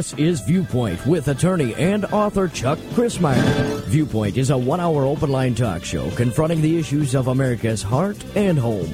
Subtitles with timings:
[0.00, 3.82] This is Viewpoint with attorney and author Chuck Crismier.
[3.82, 8.16] Viewpoint is a one hour open line talk show confronting the issues of America's heart
[8.34, 8.90] and home.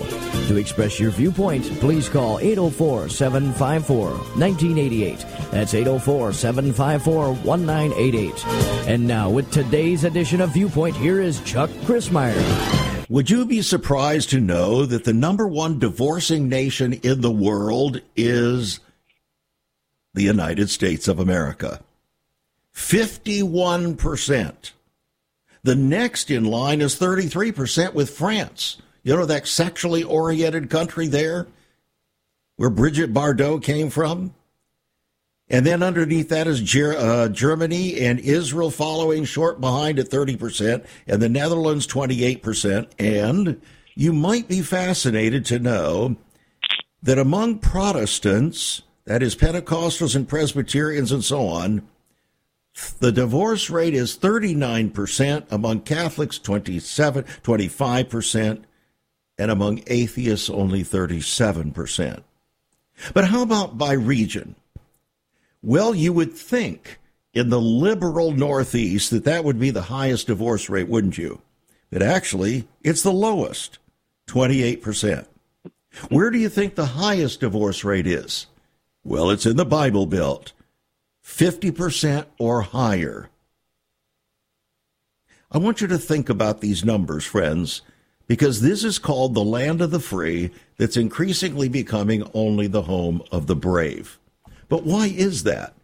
[0.49, 5.25] To express your viewpoint, please call 804 754 1988.
[5.53, 8.47] That's 804 754 1988.
[8.89, 12.35] And now, with today's edition of Viewpoint, here is Chuck Crismier.
[13.09, 18.01] Would you be surprised to know that the number one divorcing nation in the world
[18.17, 18.81] is
[20.17, 21.81] the United States of America.
[22.75, 24.73] 51%.
[25.63, 28.79] The next in line is 33% with France.
[29.03, 31.47] You know that sexually oriented country there
[32.57, 34.35] where Brigitte Bardot came from?
[35.49, 40.85] And then underneath that is Ger- uh, Germany and Israel following short behind at 30%,
[41.07, 42.89] and the Netherlands 28%.
[42.99, 43.61] And
[43.95, 46.17] you might be fascinated to know
[47.03, 51.87] that among Protestants, that is Pentecostals and Presbyterians and so on,
[53.01, 58.63] the divorce rate is 39%, among Catholics 27, 25%,
[59.39, 62.23] and among atheists only 37%.
[63.15, 64.57] But how about by region?
[65.63, 66.99] Well, you would think
[67.33, 71.41] in the liberal Northeast that that would be the highest divorce rate, wouldn't you?
[71.91, 73.79] But actually, it's the lowest,
[74.29, 75.27] 28%.
[76.09, 78.47] Where do you think the highest divorce rate is?
[79.07, 80.53] Well, it's in the Bible Belt
[81.25, 83.31] 50% or higher.
[85.49, 87.83] I want you to think about these numbers, friends,
[88.27, 93.23] because this is called the land of the free that's increasingly becoming only the home
[93.31, 94.19] of the brave.
[94.69, 95.75] But why is that?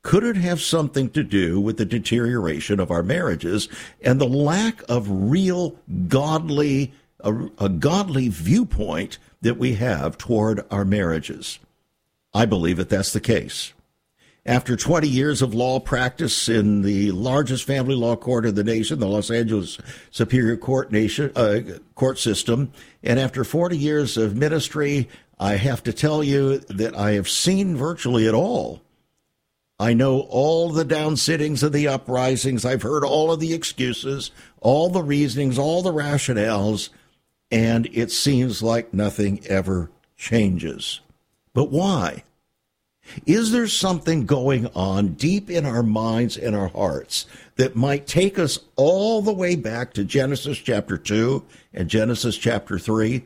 [0.00, 3.68] Could it have something to do with the deterioration of our marriages
[4.00, 5.76] and the lack of real
[6.08, 11.58] godly, a, a godly viewpoint that we have toward our marriages?
[12.32, 13.72] I believe that that's the case.
[14.46, 18.98] After 20 years of law practice in the largest family law court in the nation,
[18.98, 19.78] the Los Angeles
[20.10, 21.60] Superior Court nation uh,
[21.94, 25.08] court system, and after 40 years of ministry,
[25.38, 28.80] I have to tell you that I have seen virtually it all.
[29.78, 32.64] I know all the downsittings and the uprisings.
[32.66, 34.30] I've heard all of the excuses,
[34.60, 36.90] all the reasonings, all the rationales,
[37.50, 41.00] and it seems like nothing ever changes.
[41.52, 42.24] But why?
[43.26, 48.38] Is there something going on deep in our minds and our hearts that might take
[48.38, 51.44] us all the way back to Genesis chapter 2
[51.74, 53.24] and Genesis chapter 3?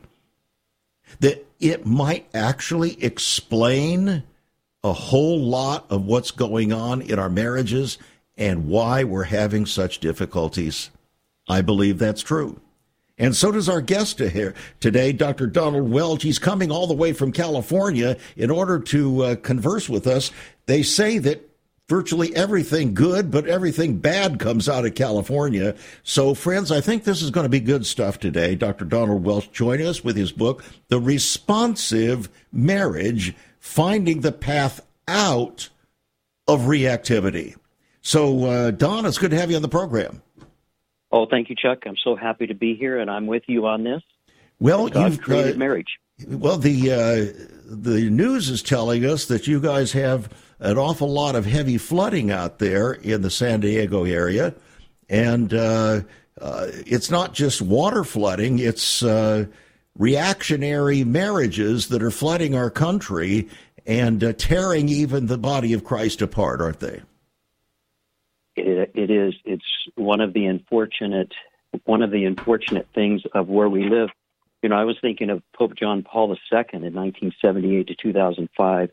[1.19, 4.23] That it might actually explain
[4.83, 7.97] a whole lot of what's going on in our marriages
[8.37, 10.89] and why we're having such difficulties?
[11.47, 12.59] I believe that's true.
[13.17, 15.47] And so does our guest here today, Dr.
[15.47, 16.23] Donald Welch.
[16.23, 20.31] He's coming all the way from California in order to uh, converse with us.
[20.65, 21.49] They say that
[21.87, 25.75] virtually everything good, but everything bad comes out of California.
[26.03, 28.55] So, friends, I think this is going to be good stuff today.
[28.55, 28.85] Dr.
[28.85, 35.69] Donald Welch joining us with his book, The Responsive Marriage Finding the Path Out
[36.47, 37.55] of Reactivity.
[38.01, 40.21] So, uh, Don, it's good to have you on the program.
[41.15, 41.83] Oh, thank you, Chuck.
[41.85, 44.01] I'm so happy to be here, and I'm with you on this.
[44.59, 45.97] Well, God you've created uh, marriage.
[46.27, 50.27] Well, the uh, the news is telling us that you guys have
[50.59, 54.55] an awful lot of heavy flooding out there in the San Diego area,
[55.07, 56.01] and uh,
[56.41, 59.45] uh it's not just water flooding; it's uh,
[59.97, 63.47] reactionary marriages that are flooding our country
[63.85, 67.01] and uh, tearing even the body of Christ apart, aren't they?
[68.57, 69.33] It, it is.
[70.05, 71.33] One of the unfortunate
[71.83, 74.09] one of the unfortunate things of where we live.
[74.61, 78.89] You know, I was thinking of Pope John Paul II in 1978 to 2005.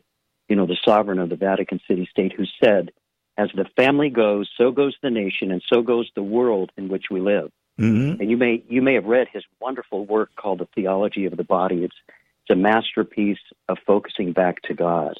[0.49, 2.91] You know, the sovereign of the Vatican City State, who said,
[3.37, 7.05] "As the family goes, so goes the nation, and so goes the world in which
[7.09, 8.21] we live." Mm-hmm.
[8.21, 11.43] And you may you may have read his wonderful work called The Theology of the
[11.43, 11.83] Body.
[11.83, 11.95] It's
[12.43, 13.39] it's a masterpiece
[13.69, 15.15] of focusing back to God.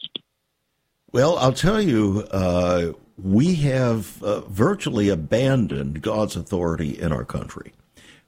[1.12, 7.74] Well, I'll tell you, uh, we have uh, virtually abandoned God's authority in our country.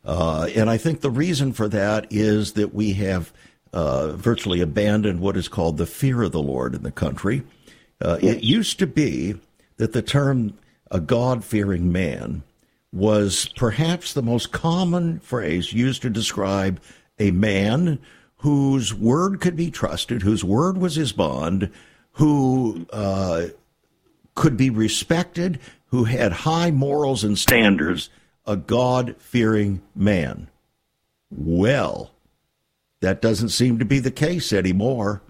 [0.04, 3.34] Uh, and I think the reason for that is that we have
[3.74, 7.44] uh, virtually abandoned what is called the fear of the Lord in the country.
[8.00, 9.36] Uh, it used to be
[9.78, 10.58] that the term
[10.92, 12.44] a God fearing man
[12.94, 16.80] was perhaps the most common phrase used to describe
[17.20, 18.00] a man
[18.38, 21.72] whose word could be trusted, whose word was his bond,
[22.14, 23.48] who uh,
[24.36, 28.10] could be respected, who had high morals and standards,
[28.46, 30.48] a God fearing man.
[31.32, 32.12] Well,
[33.02, 35.22] that doesn't seem to be the case anymore.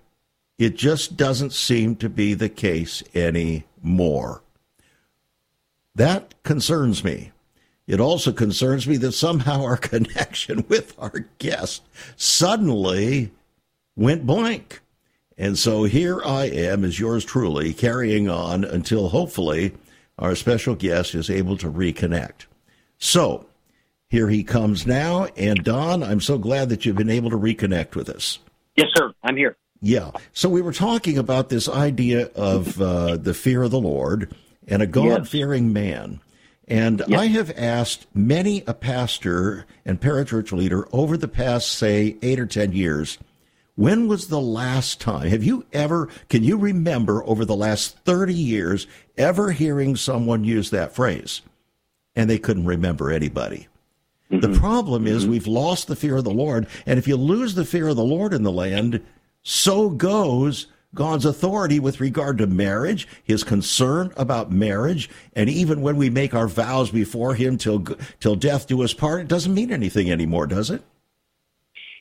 [0.57, 4.41] It just doesn't seem to be the case anymore.
[5.93, 7.31] That concerns me.
[7.87, 11.83] It also concerns me that somehow our connection with our guest
[12.15, 13.31] suddenly
[13.95, 14.81] went blank.
[15.37, 19.73] And so here I am, as yours truly, carrying on until hopefully
[20.17, 22.45] our special guest is able to reconnect.
[22.97, 23.47] So
[24.07, 25.25] here he comes now.
[25.35, 28.39] And Don, I'm so glad that you've been able to reconnect with us.
[28.75, 29.13] Yes, sir.
[29.23, 29.57] I'm here.
[29.81, 30.11] Yeah.
[30.33, 34.33] So we were talking about this idea of uh, the fear of the Lord
[34.67, 35.73] and a God fearing yes.
[35.73, 36.19] man.
[36.67, 37.19] And yes.
[37.19, 42.47] I have asked many a pastor and parachurch leader over the past, say, eight or
[42.47, 43.19] 10 years,
[43.75, 45.27] when was the last time?
[45.27, 48.87] Have you ever, can you remember over the last 30 years,
[49.17, 51.41] ever hearing someone use that phrase?
[52.15, 53.67] And they couldn't remember anybody.
[54.31, 54.39] Mm-hmm.
[54.39, 55.31] The problem is mm-hmm.
[55.31, 56.67] we've lost the fear of the Lord.
[56.85, 59.01] And if you lose the fear of the Lord in the land,
[59.43, 65.97] so goes God's authority with regard to marriage, his concern about marriage, and even when
[65.97, 67.85] we make our vows before him till
[68.21, 70.81] till death do us part, it doesn't mean anything anymore, does it?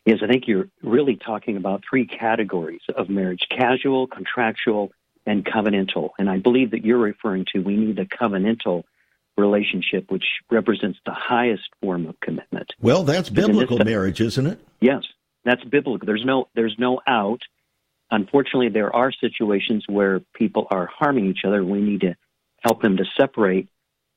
[0.04, 4.92] Yes, I think you're really talking about three categories of marriage: casual, contractual,
[5.26, 6.10] and covenantal.
[6.18, 8.84] And I believe that you're referring to we need a covenantal
[9.36, 12.72] relationship, which represents the highest form of commitment.
[12.80, 14.60] Well, that's biblical marriage, isn't it?
[14.80, 15.02] Yes,
[15.44, 16.06] that's biblical.
[16.06, 17.42] There's no there's no out
[18.14, 21.64] unfortunately, there are situations where people are harming each other.
[21.64, 22.16] We need to
[22.60, 23.68] help them to separate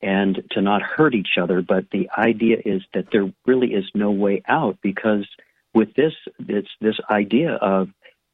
[0.01, 1.61] and to not hurt each other.
[1.61, 5.27] But the idea is that there really is no way out because
[5.77, 7.89] with this, it's this idea of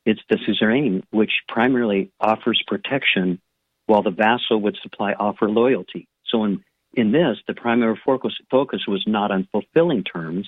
[0.06, 3.42] it's the suzerain, which primarily offers protection,
[3.86, 6.07] while the vassal would supply offer loyalty.
[6.25, 6.63] So in
[6.95, 10.48] in this, the primary focus focus was not on fulfilling terms,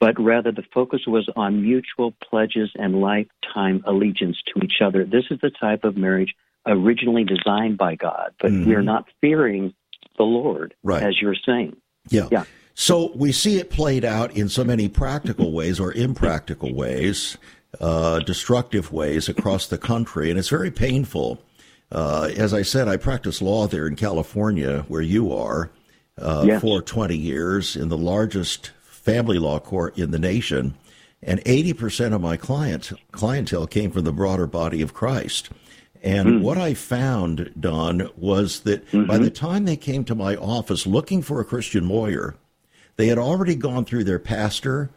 [0.00, 5.04] but rather the focus was on mutual pledges and lifetime allegiance to each other.
[5.04, 6.34] This is the type of marriage
[6.66, 8.68] originally designed by God, but mm-hmm.
[8.68, 9.74] we're not fearing
[10.16, 11.02] the Lord, right.
[11.02, 11.76] as you're saying.
[12.08, 12.28] Yeah.
[12.30, 12.44] Yeah.
[12.78, 17.38] So we see it played out in so many practical ways or impractical ways,
[17.80, 21.42] uh, destructive ways across the country, and it's very painful.
[21.90, 25.70] Uh, as I said, I practiced law there in California, where you are,
[26.18, 26.60] uh, yes.
[26.60, 30.74] for 20 years in the largest family law court in the nation,
[31.22, 35.48] and 80% of my client, clientele came from the broader body of Christ.
[36.02, 36.40] And mm.
[36.42, 39.06] what I found, Don, was that mm-hmm.
[39.06, 42.36] by the time they came to my office looking for a Christian lawyer,
[42.96, 44.90] they had already gone through their pastor,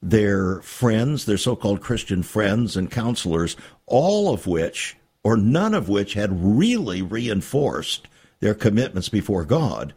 [0.00, 3.56] their friends, their so called Christian friends and counselors,
[3.86, 8.08] all of which, or none of which, had really reinforced
[8.40, 9.94] their commitments before God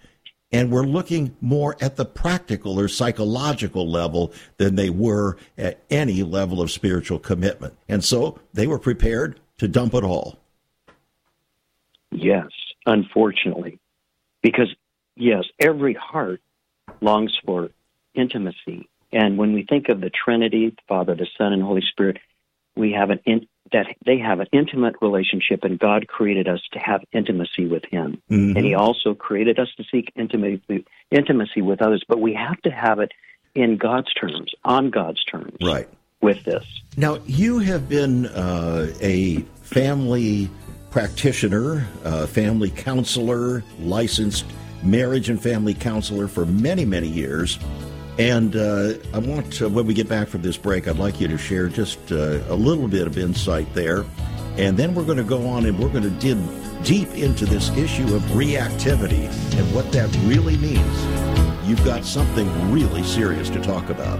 [0.56, 6.24] and we're looking more at the practical or psychological level than they were at any
[6.24, 7.74] level of spiritual commitment.
[7.90, 10.40] And so they were prepared to dump it all.
[12.10, 12.48] Yes,
[12.86, 13.80] unfortunately.
[14.42, 14.74] Because,
[15.18, 16.42] yes, every heart
[17.02, 17.70] longs for
[18.14, 18.90] intimacy.
[19.12, 22.18] And when we think of the Trinity, the Father, the Son, and Holy Spirit,
[22.76, 26.80] we have an in, that they have an intimate relationship, and God created us to
[26.80, 28.58] have intimacy with Him, mm-hmm.
[28.58, 32.04] and He also created us to seek intimacy intimacy with others.
[32.08, 33.12] But we have to have it
[33.54, 35.88] in God's terms, on God's terms, right?
[36.22, 36.66] With this.
[36.98, 40.50] Now, you have been uh, a family
[40.92, 44.46] practitioner, uh, family counselor, licensed
[44.86, 47.60] marriage and family counselor for many, many years.
[48.18, 51.27] And uh, I want, to, when we get back from this break, I'd like you
[51.27, 54.06] to share just uh, a little bit of insight there.
[54.58, 56.38] And then we're going to go on and we're going to dig
[56.84, 59.25] deep into this issue of reactivity
[59.58, 61.68] and what that really means.
[61.68, 64.20] You've got something really serious to talk about.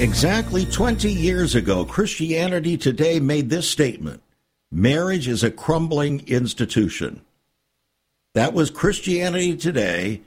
[0.00, 4.22] Exactly 20 years ago, Christianity Today made this statement
[4.72, 7.20] Marriage is a crumbling institution.
[8.32, 10.22] That was Christianity Today,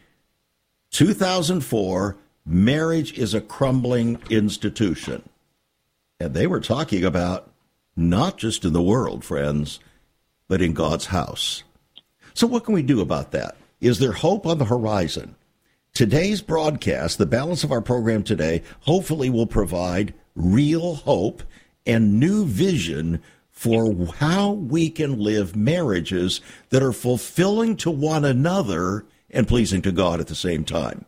[0.91, 2.15] 2004.
[2.45, 5.27] Marriage is a crumbling institution.
[6.19, 7.49] And they were talking about
[7.95, 9.79] not just in the world, friends,
[10.47, 11.63] but in God's house.
[12.35, 13.57] So, what can we do about that?
[13.81, 15.33] Is there hope on the horizon?
[15.93, 21.43] Today's broadcast, the balance of our program today, hopefully will provide real hope
[21.85, 23.21] and new vision
[23.51, 29.91] for how we can live marriages that are fulfilling to one another and pleasing to
[29.91, 31.05] God at the same time.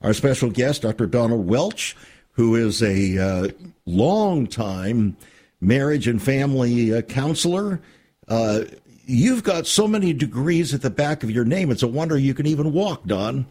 [0.00, 1.06] Our special guest, Dr.
[1.06, 1.96] Donald Welch,
[2.32, 3.48] who is a uh,
[3.86, 5.16] long-time
[5.60, 7.80] marriage and family uh, counselor.
[8.26, 8.62] Uh,
[9.06, 12.34] you've got so many degrees at the back of your name, it's a wonder you
[12.34, 13.46] can even walk, Don.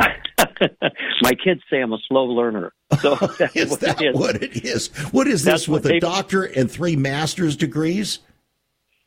[1.22, 2.72] My kids say I'm a slow learner.
[3.00, 3.12] So
[3.54, 4.16] is what that it is.
[4.16, 4.88] what it is?
[5.12, 8.18] What is That's this with a doctor and three master's degrees?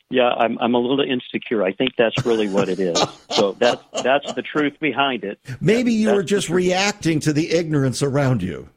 [0.10, 1.64] Yeah, I'm I'm a little insecure.
[1.64, 3.02] I think that's really what it is.
[3.34, 5.40] So that's that's the truth behind it.
[5.60, 8.70] Maybe you That's were just reacting to the ignorance around you.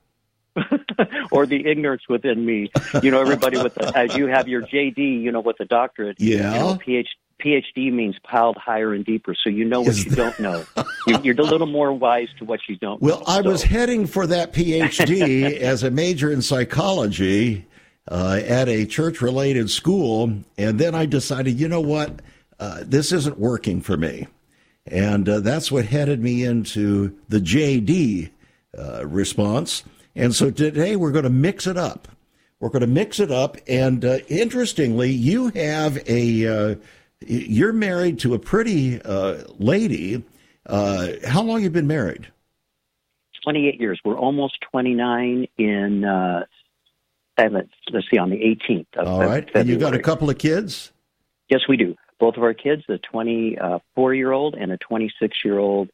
[1.30, 2.70] or the ignorance within me.
[3.02, 6.16] You know, everybody with the, as you have your JD, you know, with the doctorate.
[6.18, 6.54] Yeah.
[6.54, 7.04] You know, PhD,
[7.42, 10.64] PhD means piled higher and deeper, so you know what Is you don't know.
[11.06, 13.00] You, you're a little more wise to what you don't.
[13.02, 13.08] Know.
[13.08, 13.24] Well, know.
[13.26, 17.66] I So- was heading for that PhD as a major in psychology
[18.10, 20.32] uh, at a church related school.
[20.56, 22.20] And then I decided, you know what?
[22.58, 24.26] Uh, this isn't working for me.
[24.86, 28.30] And uh, that's what headed me into the JD
[28.78, 29.82] uh, response.
[30.14, 32.08] And so today we're going to mix it up.
[32.60, 33.58] We're going to mix it up.
[33.68, 36.74] And uh, interestingly, you have a, uh,
[37.20, 40.24] you're married to a pretty uh, lady.
[40.64, 42.28] Uh, how long you been married?
[43.44, 44.00] 28 years.
[44.04, 46.04] We're almost 29 in.
[46.04, 46.44] Uh,
[47.38, 49.48] seventh, let's see, on the 18th of All right.
[49.54, 50.92] And you got a couple of kids?
[51.48, 51.94] Yes, we do.
[52.18, 55.90] Both of our kids, a 24 year old and a 26 year old,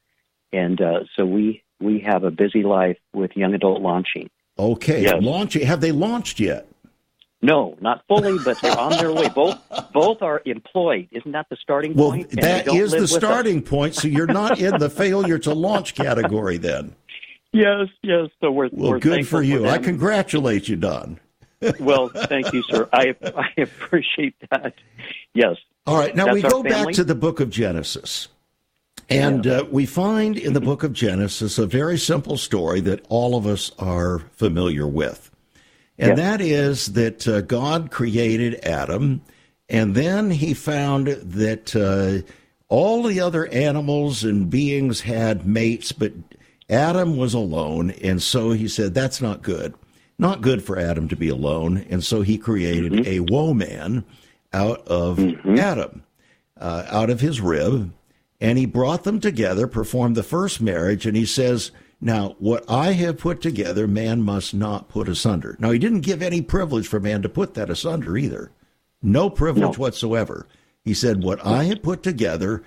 [0.52, 4.31] and uh, so we we have a busy life with young adult launching.
[4.59, 5.02] Okay.
[5.02, 5.21] Yes.
[5.21, 5.67] Launching.
[5.67, 6.69] Have they launched yet?
[7.45, 9.29] No, not fully, but they're on their way.
[9.29, 9.59] Both
[9.93, 11.09] both are employed.
[11.11, 12.29] Isn't that the starting Well, point?
[12.35, 13.17] Well, that is the with us.
[13.17, 13.97] starting point.
[13.97, 16.95] So you're not in the failure to launch category then.
[17.55, 18.31] Yes, yes.
[18.41, 19.69] So we're Well, we're good for you.
[19.69, 21.21] I congratulate you, Don.
[21.81, 22.89] well, thank you, sir.
[22.95, 24.73] I I appreciate that.
[25.35, 25.57] Yes.
[25.87, 26.17] All right.
[26.17, 28.29] Now That's we go back to the book of Genesis.
[29.11, 33.37] And uh, we find in the book of Genesis a very simple story that all
[33.37, 35.31] of us are familiar with.
[35.99, 36.19] And Yes.
[36.19, 39.23] that is that uh, God created Adam,
[39.69, 42.27] and then he found that uh,
[42.69, 46.13] all the other animals and beings had mates, but
[46.69, 47.91] Adam was alone.
[48.03, 49.75] And so he said, That's not good.
[50.19, 51.85] Not good for Adam to be alone.
[51.91, 54.05] And so he created a woe man
[54.53, 56.05] out of Adam,
[56.59, 57.93] uh, out of his rib
[58.43, 61.71] and he brought them together, performed the first marriage, and he says,
[62.05, 65.57] Now, what I have put together, man must not put asunder.
[65.61, 68.51] Now, he didn't give any privilege for man to put that asunder either.
[69.01, 69.83] No privilege No.
[69.85, 70.49] whatsoever.
[70.85, 72.65] He said, What I have put together,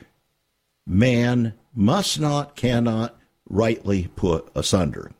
[0.87, 5.11] man must not, cannot rightly put asunder.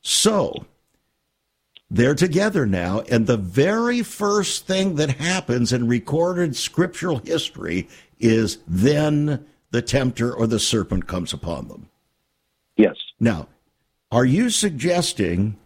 [0.00, 0.66] So,
[1.88, 7.88] they're together now, and the very first thing that happens in recorded scriptural history
[8.18, 11.88] is then the tempter or the serpent comes upon them.
[12.76, 12.96] Yes.
[13.20, 13.46] Now,
[14.12, 15.56] are you suggesting,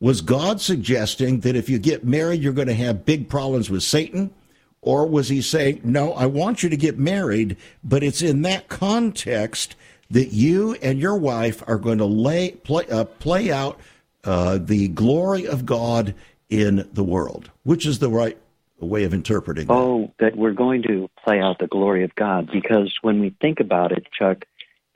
[0.00, 3.82] was God suggesting that if you get married, you're going to have big problems with
[3.82, 4.32] Satan?
[4.80, 8.68] Or was he saying, no, I want you to get married, but it's in that
[8.68, 9.76] context
[10.10, 13.78] that you and your wife are going to lay, play, uh, play out
[14.24, 16.14] uh, the glory of God
[16.48, 17.50] in the world?
[17.62, 18.38] Which is the right
[18.80, 19.66] way of interpreting?
[19.68, 23.60] Oh, that we're going to play out the glory of God because when we think
[23.60, 24.44] about it, Chuck,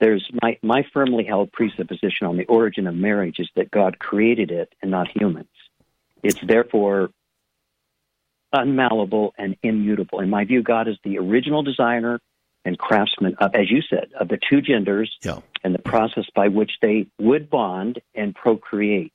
[0.01, 4.51] there's my, my firmly held presupposition on the origin of marriage is that God created
[4.51, 5.49] it and not humans.
[6.23, 7.11] It's therefore
[8.55, 10.21] unmalleable and immutable.
[10.21, 12.21] In my view, God is the original designer
[12.65, 15.39] and craftsman of, as you said, of the two genders Yeah.
[15.63, 19.13] and the process by which they would bond and procreate.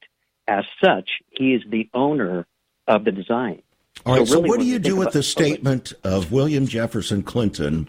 [0.47, 2.45] As such, He is the owner
[2.87, 3.61] of the design.
[4.05, 4.27] All right.
[4.27, 7.87] So, really what do you do with the statement of William Jefferson Clinton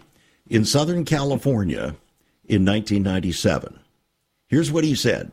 [0.48, 1.96] in Southern California
[2.44, 3.78] in 1997?
[4.48, 5.32] Here's what he said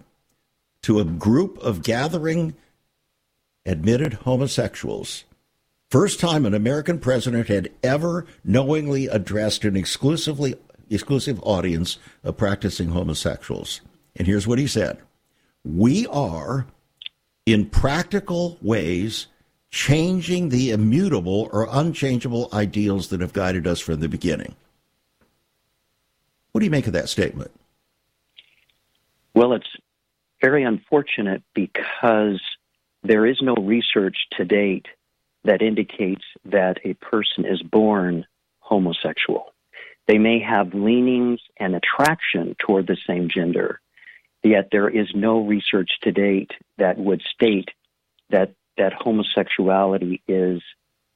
[0.83, 2.55] to a group of gathering
[3.65, 5.25] admitted homosexuals.
[5.89, 10.55] First time an American president had ever knowingly addressed an exclusively
[10.89, 13.81] exclusive audience of practicing homosexuals.
[14.15, 14.99] And here's what he said.
[15.63, 16.65] We are
[17.45, 19.27] in practical ways
[19.71, 24.55] changing the immutable or unchangeable ideals that have guided us from the beginning.
[26.51, 27.51] What do you make of that statement?
[29.33, 29.69] Well, it's
[30.41, 32.41] very unfortunate because
[33.03, 34.87] there is no research to date
[35.43, 38.25] that indicates that a person is born
[38.59, 39.53] homosexual.
[40.07, 43.79] They may have leanings and attraction toward the same gender,
[44.43, 47.69] Yet there is no research to date that would state
[48.29, 50.61] that that homosexuality is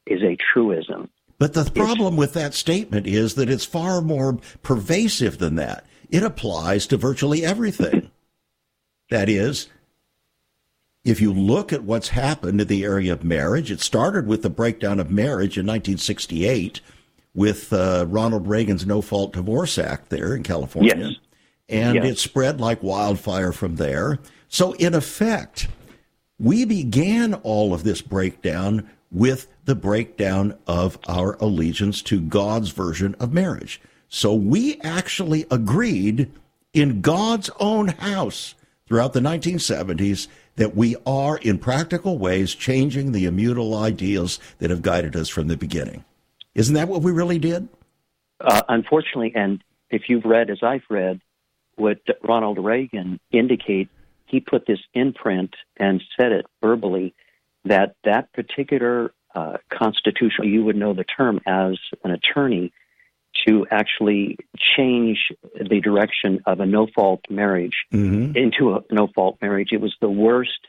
[0.05, 1.09] is a truism.
[1.43, 5.85] But the problem with that statement is that it's far more pervasive than that.
[6.09, 8.11] It applies to virtually everything.
[9.09, 9.67] that is,
[11.03, 14.49] if you look at what's happened in the area of marriage, it started with the
[14.49, 16.79] breakdown of marriage in 1968
[17.33, 20.95] with uh, Ronald Reagan's No Fault Divorce Act there in California.
[20.95, 21.15] Yes.
[21.67, 22.05] And yes.
[22.05, 24.17] it spread like wildfire from there.
[24.47, 25.67] So, in effect,
[26.39, 33.15] we began all of this breakdown with the breakdown of our allegiance to God's version
[33.19, 33.79] of marriage.
[34.09, 36.31] So, we actually agreed
[36.73, 38.55] in God's own house
[38.87, 44.81] throughout the 1970s that we are, in practical ways, changing the immutable ideals that have
[44.81, 46.03] guided us from the beginning.
[46.53, 47.67] Isn't that what we really did?
[48.39, 51.21] Uh, unfortunately, and if you've read, as I've read,
[51.75, 53.89] what Ronald Reagan indicate,
[54.25, 57.15] he put this imprint and said it verbally
[57.65, 62.71] that that particular uh, constitutional, you would know the term as an attorney,
[63.47, 64.37] to actually
[64.77, 65.17] change
[65.59, 68.37] the direction of a no fault marriage mm-hmm.
[68.37, 69.69] into a no fault marriage.
[69.71, 70.59] It was the worst,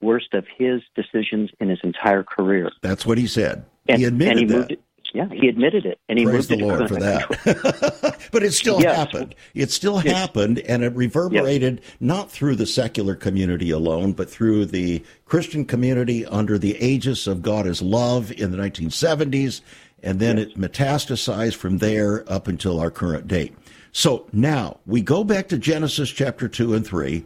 [0.00, 2.70] worst of his decisions in his entire career.
[2.82, 3.64] That's what he said.
[3.88, 4.70] And, he admitted and he that.
[4.70, 4.76] Moved
[5.16, 8.28] yeah, he admitted it, and he Praise moved the Lord for that.
[8.32, 8.94] but it still yes.
[8.94, 9.34] happened.
[9.54, 10.14] It still yes.
[10.14, 11.96] happened, and it reverberated yes.
[12.00, 17.40] not through the secular community alone, but through the Christian community under the aegis of
[17.40, 19.62] God is love in the 1970s,
[20.02, 23.56] and then it metastasized from there up until our current date.
[23.92, 27.24] So now we go back to Genesis chapter 2 and 3.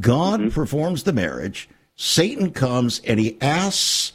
[0.00, 0.48] God mm-hmm.
[0.48, 1.68] performs the marriage.
[1.94, 4.12] Satan comes and he asks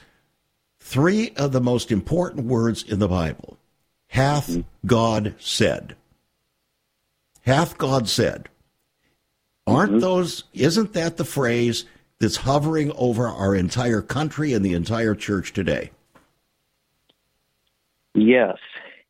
[0.88, 3.58] three of the most important words in the Bible
[4.08, 5.96] Hath God said?
[7.42, 8.48] Hath God said?
[9.66, 10.00] Aren't mm-hmm.
[10.00, 11.84] those, isn't that the phrase
[12.20, 15.92] that's hovering over our entire country and the entire church today?
[18.16, 18.58] Yes.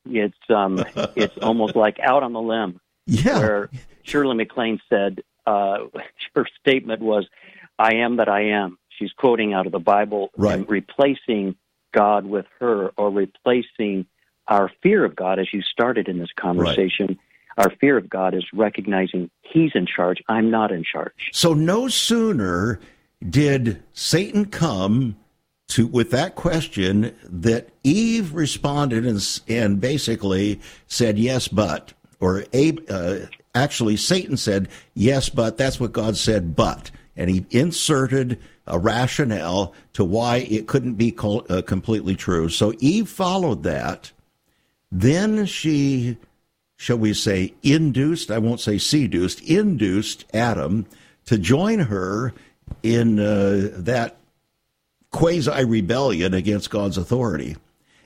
[0.10, 0.84] It's um
[1.16, 2.80] it's almost like out on the limb.
[3.06, 3.40] Yeah.
[3.40, 3.70] Where
[4.02, 5.78] Shirley MacLaine said uh,
[6.36, 7.28] her statement was,
[7.78, 10.56] "I am that I am." She's quoting out of the Bible right.
[10.56, 11.56] and replacing
[11.94, 14.06] God with her, or replacing
[14.48, 17.08] our fear of God, as you started in this conversation.
[17.08, 17.18] Right.
[17.58, 20.20] Our fear of God is recognizing He's in charge.
[20.30, 21.30] I'm not in charge.
[21.32, 22.80] So no sooner
[23.28, 25.16] did Satan come
[25.70, 32.80] to with that question that Eve responded and, and basically said yes, but or Abe,
[32.90, 33.18] uh,
[33.54, 39.74] actually Satan said yes, but that's what God said, but and he inserted a rationale
[39.94, 42.50] to why it couldn't be uh, completely true.
[42.50, 44.12] So Eve followed that.
[44.92, 46.18] Then she,
[46.78, 50.86] shall we say, induced, I won't say seduced, induced Adam
[51.26, 52.34] to join her
[52.84, 54.18] in uh, that
[55.12, 57.58] quasi rebellion against God's authority.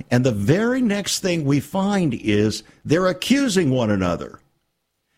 [0.10, 4.40] And the very next thing we find is they're accusing one another.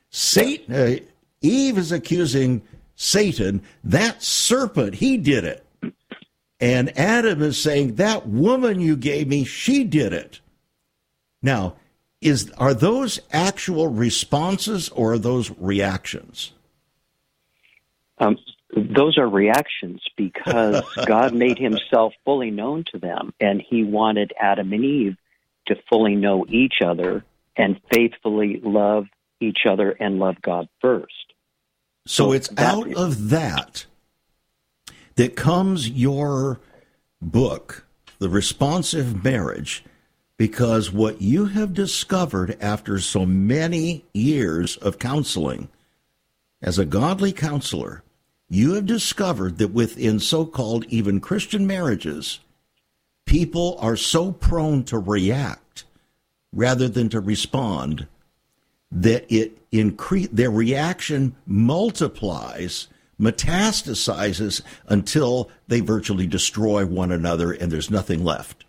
[0.10, 0.98] Satan, uh,
[1.42, 2.62] Eve is accusing
[2.96, 5.66] Satan, that serpent, he did it.
[6.60, 10.40] And Adam is saying, that woman you gave me, she did it.
[11.42, 11.76] Now,
[12.22, 16.54] is are those actual responses or are those reactions?
[18.18, 18.38] Um,
[18.76, 24.72] those are reactions because God made himself fully known to them, and he wanted Adam
[24.72, 25.18] and Eve
[25.68, 27.26] to fully know each other
[27.56, 29.06] and faithfully love
[29.40, 31.33] each other and love God first.
[32.06, 33.86] So, so it's out is, of that
[35.16, 36.60] that comes your
[37.22, 37.86] book,
[38.20, 39.84] The Responsive Marriage,
[40.38, 45.70] because what you have discovered after so many years of counseling
[46.62, 48.04] as a godly counselor,
[48.50, 52.40] you have discovered that within so called even Christian marriages,
[53.26, 55.86] people are so prone to react
[56.52, 58.08] rather than to respond
[58.92, 62.88] that it increase their reaction multiplies
[63.20, 68.66] metastasizes until they virtually destroy one another and there's nothing left.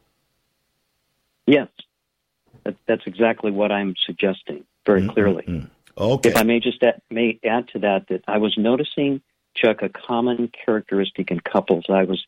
[1.47, 1.69] Yes.
[2.65, 5.11] That, that's exactly what i'm suggesting very mm-hmm.
[5.11, 5.43] clearly.
[5.43, 6.03] Mm-hmm.
[6.03, 6.31] okay.
[6.31, 9.21] If i may just add, may add to that that i was noticing
[9.55, 11.85] chuck a common characteristic in couples.
[11.89, 12.25] I was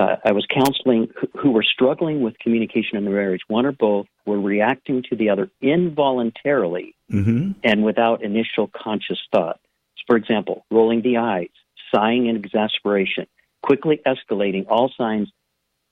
[0.00, 1.08] uh, I was counseling
[1.38, 3.42] who, were struggling with communication in their marriage.
[3.48, 7.52] One or both were reacting to the other involuntarily mm-hmm.
[7.62, 9.60] and without initial conscious thought.
[10.06, 11.50] For example, rolling the eyes,
[11.94, 13.26] sighing in exasperation,
[13.62, 15.30] quickly escalating all signs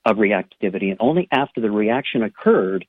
[0.06, 2.86] of reactivity, and only after the reaction occurred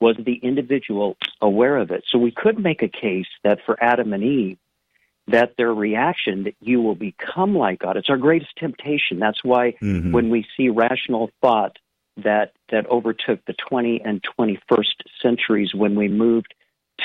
[0.00, 2.04] was the individual aware of it.
[2.08, 4.58] So we could make a case that for Adam and Eve,
[5.28, 7.96] that their reaction that you will become like God.
[7.96, 9.18] It's our greatest temptation.
[9.18, 10.12] That's why mm-hmm.
[10.12, 11.76] when we see rational thought
[12.16, 14.84] that that overtook the 20 and 21st
[15.22, 16.54] centuries when we moved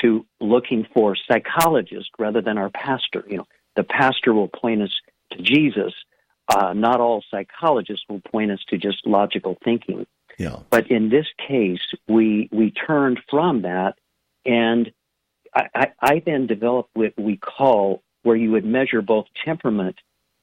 [0.02, 3.24] to looking for psychologists rather than our pastor.
[3.28, 4.92] You know, the pastor will point us
[5.32, 5.94] to Jesus.
[6.48, 10.06] Uh, not all psychologists will point us to just logical thinking.
[10.38, 10.58] Yeah.
[10.70, 13.94] But in this case, we we turned from that,
[14.44, 14.92] and
[15.54, 19.96] I, I, I then developed what we call where you would measure both temperament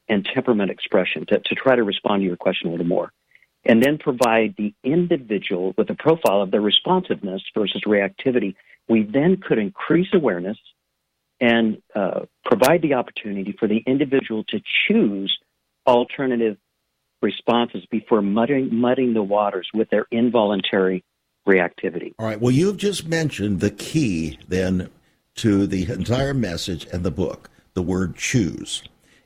[0.08, 3.12] and temperament expression to, to try to respond to your question a little more
[3.64, 8.54] and then provide the individual with a profile of their responsiveness versus reactivity,
[8.88, 10.58] we then could increase awareness
[11.40, 15.36] and uh, provide the opportunity for the individual to choose
[15.86, 16.56] alternative
[17.22, 21.02] responses before mudding, mudding the waters with their involuntary
[21.46, 22.12] reactivity.
[22.18, 22.40] All right.
[22.40, 24.90] Well, you've just mentioned the key then
[25.36, 28.82] to the entire message and the book the word choose.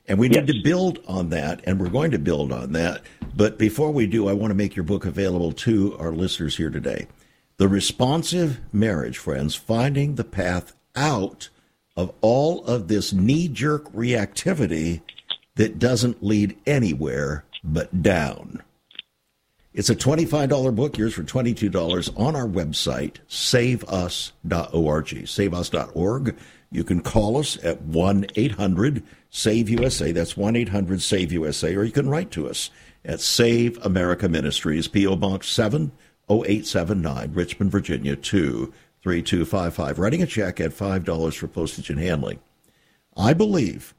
[0.07, 0.57] And we need yes.
[0.57, 3.03] to build on that, and we're going to build on that.
[3.35, 6.71] But before we do, I want to make your book available to our listeners here
[6.71, 7.07] today.
[7.57, 11.49] The Responsive Marriage, friends, finding the path out
[11.95, 15.01] of all of this knee jerk reactivity
[15.55, 18.63] that doesn't lead anywhere but down.
[19.73, 24.31] It's a $25 book, yours for $22 on our website, saveus.org.
[25.27, 26.35] Saveus.org.
[26.71, 30.11] You can call us at 1 800 SAVE USA.
[30.11, 31.75] That's 1 800 SAVE USA.
[31.75, 32.69] Or you can write to us
[33.03, 35.15] at Save America Ministries, P.O.
[35.15, 39.99] Box 70879, Richmond, Virginia 23255.
[39.99, 42.39] Writing a check at $5 for postage and handling.
[43.17, 43.93] I believe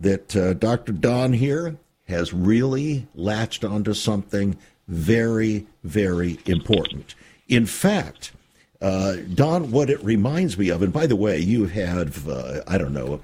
[0.00, 0.92] that uh, Dr.
[0.92, 1.76] Don here
[2.08, 4.56] has really latched onto something
[4.88, 7.14] very, very important.
[7.48, 8.32] In fact,
[8.80, 12.78] uh, Don, what it reminds me of, and by the way, you have, uh, I
[12.78, 13.20] don't know,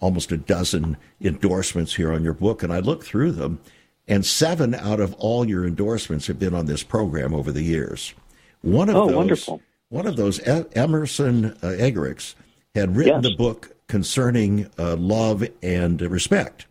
[0.00, 3.60] almost a dozen endorsements here on your book, and I looked through them,
[4.08, 8.14] and seven out of all your endorsements have been on this program over the years.
[8.62, 9.62] One of oh, those, wonderful.
[9.88, 12.34] One of those, Emerson uh, Eggerichs,
[12.74, 13.30] had written yes.
[13.30, 16.66] the book concerning uh, love and respect.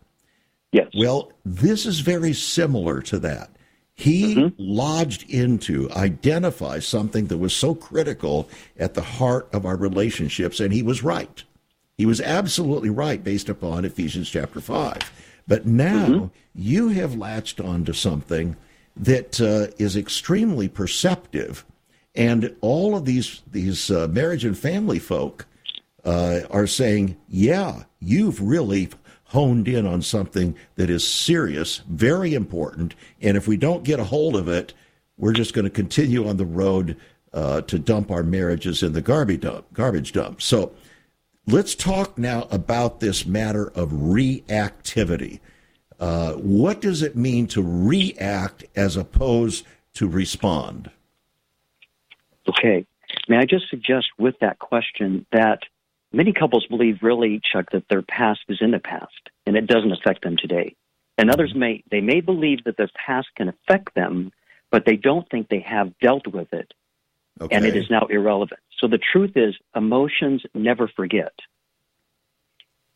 [0.72, 0.88] Yes.
[0.96, 3.50] Well, this is very similar to that.
[3.96, 4.54] He mm-hmm.
[4.58, 10.72] lodged into, identify something that was so critical at the heart of our relationships, and
[10.72, 11.42] he was right.
[11.96, 14.98] He was absolutely right based upon Ephesians chapter 5.
[15.48, 16.26] But now mm-hmm.
[16.54, 18.56] you have latched onto something
[18.96, 21.64] that uh, is extremely perceptive,
[22.14, 25.46] and all of these, these uh, marriage and family folk
[26.04, 28.90] uh, are saying, yeah, you've really
[29.28, 34.04] honed in on something that is serious, very important, and if we don't get a
[34.04, 34.72] hold of it,
[35.16, 36.96] we're just going to continue on the road
[37.32, 39.66] uh, to dump our marriages in the garbage dump.
[39.72, 40.40] Garbage dump.
[40.40, 40.72] So
[41.46, 45.40] let's talk now about this matter of reactivity.
[45.98, 50.90] Uh, what does it mean to react as opposed to respond?
[52.48, 52.86] Okay.
[53.28, 55.60] May I just suggest with that question that
[56.16, 59.92] many couples believe really, Chuck, that their past is in the past and it doesn't
[59.92, 60.74] affect them today.
[61.18, 64.32] And others may they may believe that their past can affect them,
[64.70, 66.72] but they don't think they have dealt with it.
[67.40, 67.54] Okay.
[67.54, 68.60] And it is now irrelevant.
[68.78, 71.32] So the truth is emotions never forget.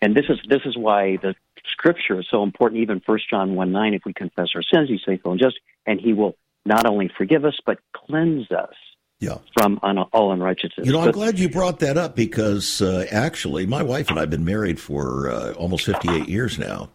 [0.02, 1.35] And this is this is why the
[1.66, 5.02] scripture is so important, even first John one nine, if we confess our sins, he's
[5.04, 8.74] faithful and just, and he will not only forgive us, but cleanse us
[9.20, 9.38] yeah.
[9.54, 10.87] from un- all unrighteousness.
[10.87, 14.18] You know, I'm but, glad you brought that up because uh, actually, my wife and
[14.18, 16.88] I have been married for uh, almost 58 years now.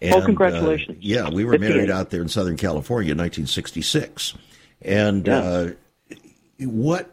[0.00, 0.96] And, oh, congratulations!
[0.96, 4.34] Uh, yeah, we were married out there in Southern California in 1966,
[4.82, 5.38] and yeah.
[5.38, 5.70] Uh,
[6.60, 7.10] what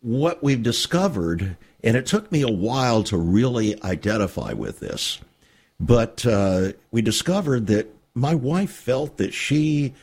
[0.00, 5.18] what we've discovered, and it took me a while to really identify with this,
[5.80, 9.94] but uh, we discovered that my wife felt that she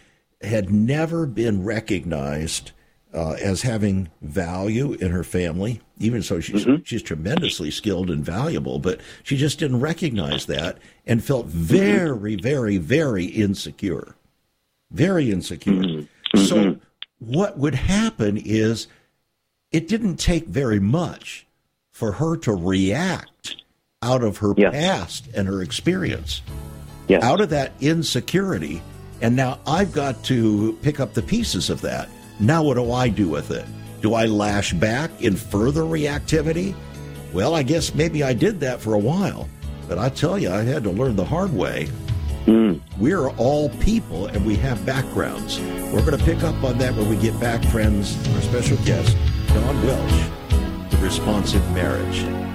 [0.42, 2.72] had never been recognized
[3.16, 5.82] uh, as having value in her family.
[6.00, 6.84] Even so, she's mm-hmm.
[6.84, 12.78] she's tremendously skilled and valuable, but she just didn't recognize that and felt very, very,
[12.78, 14.16] very insecure,
[14.92, 15.74] very insecure.
[15.74, 16.40] Mm-hmm.
[16.40, 16.80] So, mm-hmm.
[17.20, 18.88] what would happen is
[19.72, 21.48] it didn't take very much
[21.92, 23.56] for her to react
[24.02, 26.42] out of her past and her experience,
[27.24, 28.82] out of that insecurity.
[29.22, 33.10] And now I've got to pick up the pieces of that now, what do I
[33.10, 33.66] do with it?
[34.02, 36.76] Do I lash back in further reactivity?
[37.34, 39.50] Well, I guess maybe I did that for a while,
[39.88, 41.90] but I tell you, I had to learn the hard way.
[42.46, 42.80] Mm.
[43.00, 45.60] We're all people and we have backgrounds.
[45.60, 48.16] We're going to pick up on that when we get back, friends.
[48.36, 49.18] Our special guest,
[49.48, 52.55] Don Welch, The Responsive Marriage.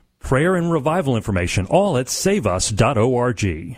[0.21, 3.77] prayer and revival information, all at saveus.org.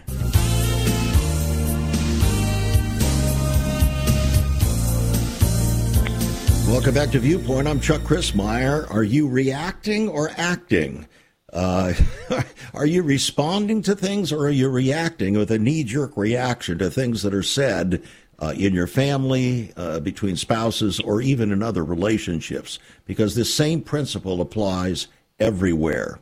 [6.68, 7.68] Welcome back to Viewpoint.
[7.68, 8.90] I'm Chuck Crismier.
[8.90, 11.08] Are you reacting or acting?
[11.52, 11.94] Uh,
[12.74, 16.90] are you responding to things or are you reacting with a knee jerk reaction to
[16.90, 18.02] things that are said
[18.40, 22.80] uh, in your family, uh, between spouses, or even in other relationships?
[23.06, 25.08] Because this same principle applies
[25.40, 26.20] everywhere.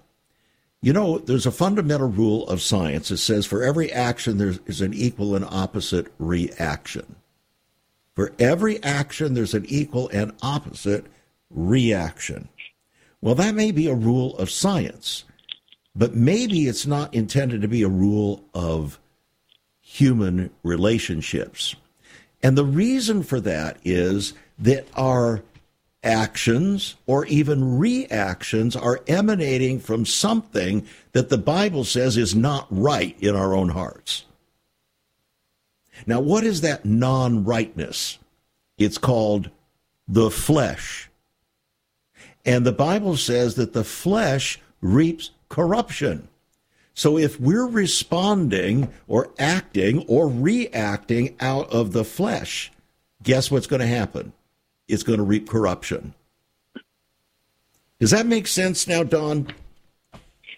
[0.81, 4.81] You know, there's a fundamental rule of science that says for every action, there is
[4.81, 7.15] an equal and opposite reaction.
[8.15, 11.05] For every action, there's an equal and opposite
[11.51, 12.49] reaction.
[13.21, 15.23] Well, that may be a rule of science,
[15.95, 18.99] but maybe it's not intended to be a rule of
[19.81, 21.75] human relationships.
[22.41, 25.43] And the reason for that is that our
[26.03, 33.15] actions or even reactions are emanating from something that the Bible says is not right
[33.19, 34.25] in our own hearts.
[36.05, 38.17] Now, what is that non rightness?
[38.77, 39.51] It's called
[40.07, 41.09] the flesh.
[42.45, 46.27] And the Bible says that the flesh reaps corruption.
[46.93, 52.71] So if we're responding or acting or reacting out of the flesh,
[53.23, 54.33] guess what's going to happen?
[54.91, 56.13] It's going to reap corruption.
[57.99, 59.47] Does that make sense now, Don?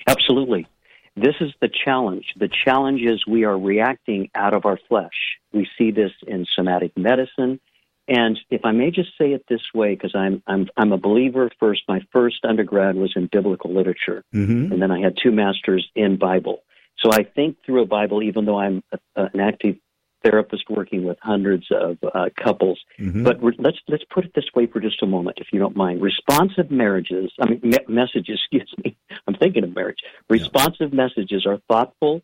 [0.07, 0.67] Absolutely.
[1.15, 2.25] This is the challenge.
[2.37, 5.37] The challenge is we are reacting out of our flesh.
[5.51, 7.59] We see this in somatic medicine.
[8.07, 11.49] And if I may just say it this way, because I'm, I'm, I'm a believer
[11.59, 14.23] first, my first undergrad was in biblical literature.
[14.33, 14.73] Mm-hmm.
[14.73, 16.63] And then I had two masters in Bible.
[16.97, 19.75] So I think through a Bible, even though I'm a, an active
[20.23, 22.79] therapist working with hundreds of uh, couples.
[22.99, 23.23] Mm-hmm.
[23.23, 26.01] But let's let's put it this way for just a moment, if you don't mind.
[26.01, 28.39] Responsive marriages, I mean me- messages.
[28.51, 28.95] Excuse me.
[29.27, 29.99] I'm thinking of marriage.
[30.29, 32.21] Responsive messages are thoughtful,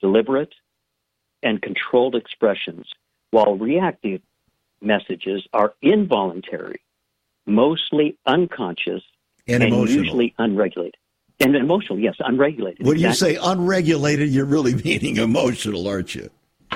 [0.00, 0.54] deliberate,
[1.42, 2.86] and controlled expressions,
[3.30, 4.20] while reactive
[4.82, 6.80] messages are involuntary,
[7.46, 9.02] mostly unconscious,
[9.48, 9.88] And emotional.
[10.04, 10.96] usually unregulated.
[11.42, 12.86] And emotional, yes, unregulated.
[12.86, 16.28] When you say unregulated, you're really meaning emotional, aren't you?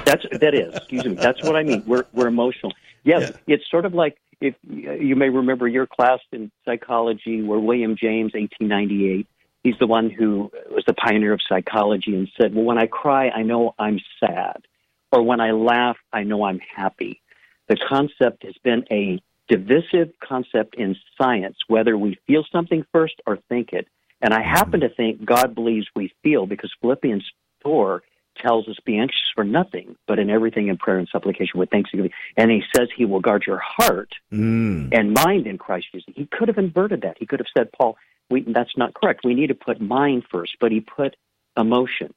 [0.05, 0.75] That's that is.
[0.75, 1.15] Excuse me.
[1.15, 1.83] That's what I mean.
[1.87, 2.73] We're we're emotional.
[3.05, 7.97] Yes, it's sort of like if you may remember your class in psychology, where William
[7.97, 9.27] James, 1898,
[9.63, 13.31] he's the one who was the pioneer of psychology and said, "Well, when I cry,
[13.31, 14.67] I know I'm sad,
[15.13, 17.21] or when I laugh, I know I'm happy."
[17.69, 23.39] The concept has been a divisive concept in science, whether we feel something first or
[23.49, 23.87] think it.
[24.21, 24.89] And I happen mm-hmm.
[24.89, 27.25] to think God believes we feel because Philippians
[27.63, 28.03] 4
[28.37, 32.11] tells us be anxious for nothing, but in everything in prayer and supplication with thanksgiving.
[32.37, 34.97] And he says he will guard your heart Mm.
[34.97, 36.13] and mind in Christ Jesus.
[36.15, 37.17] He could have inverted that.
[37.19, 37.97] He could have said, Paul,
[38.31, 39.21] we, that's not correct.
[39.25, 41.17] We need to put mind first, but he put
[41.57, 42.15] emotion.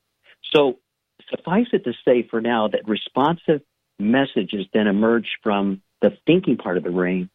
[0.53, 0.79] So
[1.29, 3.61] suffice it to say for now that responsive
[3.99, 7.29] messages then emerge from the thinking part of the brain,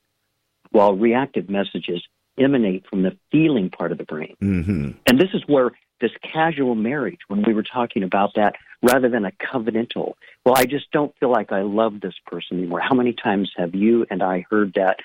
[0.71, 2.03] while reactive messages
[2.39, 4.37] emanate from the feeling part of the brain.
[4.41, 9.09] hmm And this is where this casual marriage, when we were talking about that, rather
[9.09, 10.15] than a covenantal,
[10.45, 12.81] well, I just don't feel like I love this person anymore.
[12.81, 14.97] How many times have you and I heard that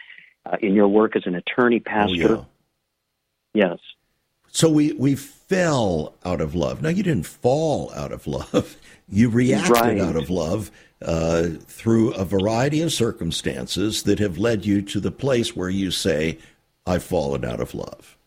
[0.46, 2.36] uh, in your work as an attorney, Oh, pastor?
[2.36, 2.44] yeah.
[3.54, 3.80] Yes.
[4.50, 6.82] So we, we fell out of love.
[6.82, 8.78] Now, you didn't fall out of love.
[9.10, 10.00] You reacted Right.
[10.02, 10.70] out of love
[11.02, 15.92] uh, through a variety of circumstances that have led you to the place where you
[15.92, 16.40] say,
[16.88, 18.18] I've fallen out of love.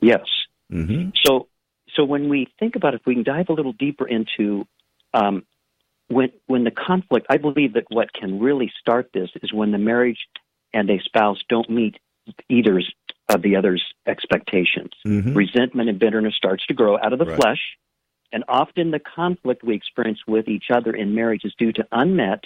[0.00, 0.24] Yes.
[0.70, 1.48] hmm So,
[1.94, 4.66] so when we think about it, if we can dive a little deeper into
[5.12, 5.44] um,
[6.08, 9.78] when when the conflict, I believe that what can really start this is when the
[9.78, 10.18] marriage
[10.72, 11.96] and a spouse don't meet
[12.48, 12.92] either's
[13.28, 14.90] of the other's expectations.
[15.06, 15.34] Mhm.
[15.34, 17.40] Resentment and bitterness starts to grow out of the Right.
[17.40, 17.78] flesh,
[18.32, 22.42] And often the conflict we experience with each other in marriage is due to unmet,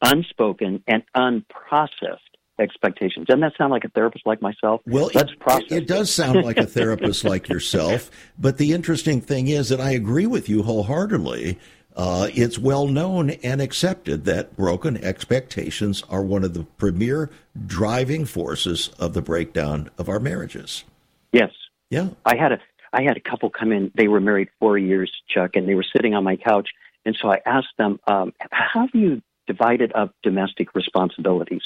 [0.00, 3.26] unspoken, and unprocessed expectations.
[3.26, 4.80] Doesn't that sound like a therapist like myself?
[4.86, 8.10] Well, Let's it, process it does sound like a therapist like yourself.
[8.38, 11.58] But the interesting thing is that I agree with you wholeheartedly.
[11.96, 17.30] Uh, it's well known and accepted that broken expectations are one of the premier
[17.66, 20.84] driving forces of the breakdown of our marriages.
[21.32, 21.50] Yes.
[21.90, 22.08] Yeah.
[22.24, 22.58] I had a
[22.92, 23.90] I had a couple come in.
[23.96, 26.68] They were married four years, Chuck, and they were sitting on my couch.
[27.04, 31.62] And so I asked them, um, "How have you divided up domestic responsibilities?"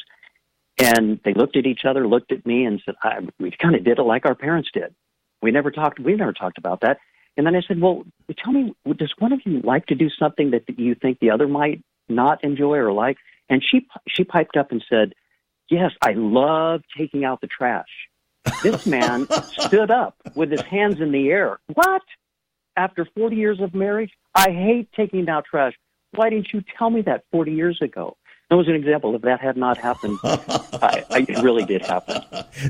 [0.78, 3.84] And they looked at each other, looked at me, and said, I, "We kind of
[3.84, 4.94] did it like our parents did.
[5.42, 5.98] We never talked.
[5.98, 6.98] We never talked about that."
[7.36, 8.04] And then I said, "Well,
[8.42, 11.48] tell me, does one of you like to do something that you think the other
[11.48, 13.16] might not enjoy or like?"
[13.48, 15.14] And she she piped up and said,
[15.68, 18.08] "Yes, I love taking out the trash."
[18.62, 19.26] This man
[19.58, 21.58] stood up with his hands in the air.
[21.74, 22.02] What?
[22.76, 25.74] After 40 years of marriage, I hate taking out trash.
[26.12, 28.16] Why didn't you tell me that 40 years ago?
[28.50, 29.14] That was an example.
[29.14, 32.22] If that had not happened, I, I, it really did happen.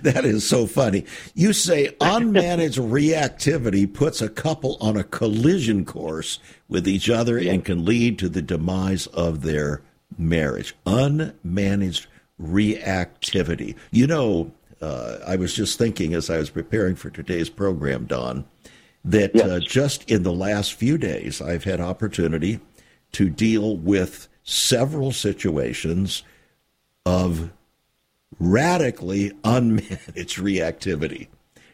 [0.02, 1.04] That is so funny.
[1.34, 7.64] You say unmanaged reactivity puts a couple on a collision course with each other and
[7.64, 9.82] can lead to the demise of their
[10.18, 10.74] marriage.
[10.84, 12.06] Unmanaged
[12.42, 13.76] reactivity.
[13.92, 18.44] You know, uh, I was just thinking as I was preparing for today's program, Don,
[19.04, 19.46] that Yes.
[19.46, 22.58] uh, just in the last few days, I've had opportunity
[23.12, 26.22] to deal with several situations
[27.04, 27.50] of
[28.40, 31.28] radically unmanaged reactivity,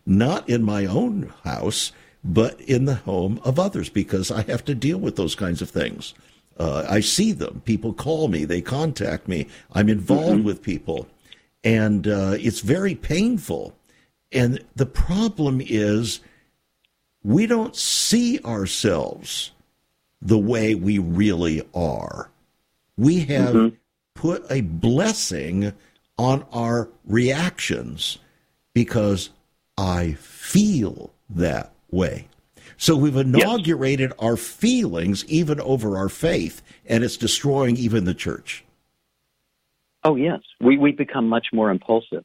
[0.05, 1.93] not in my own house,
[2.25, 5.71] but in the home of others, because I have to deal with those kinds of
[5.71, 6.15] things.
[6.59, 7.63] Uh, I see them.
[7.65, 8.45] People call me.
[8.45, 9.47] They contact me.
[9.73, 11.07] I'm involved with people.
[11.63, 13.77] And uh, it's very painful.
[14.33, 16.21] And the problem is
[17.23, 19.53] we don't see ourselves
[20.21, 22.31] the way we really are.
[22.97, 23.77] We have mm-hmm.
[24.15, 25.73] put a blessing
[26.17, 28.19] on our reactions
[28.73, 29.31] because
[29.77, 32.29] I feel that way.
[32.77, 38.65] So we've inaugurated our feelings even over our faith, and it's destroying even the church.
[40.03, 40.41] Oh, yes.
[40.61, 42.25] We, we become much more impulsive.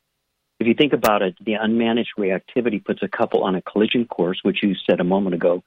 [0.59, 4.39] If you think about it, the unmanaged reactivity puts a couple on a collision course,
[4.43, 5.63] which you said a moment ago,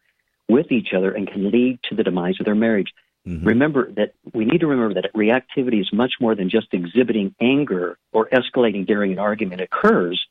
[0.49, 2.93] with each other and can lead to the demise of their marriage.
[3.27, 3.47] Mm-hmm.
[3.47, 7.97] Remember that we need to remember that reactivity is much more than just exhibiting anger
[8.13, 9.61] or escalating during an argument.
[9.61, 10.27] It occurs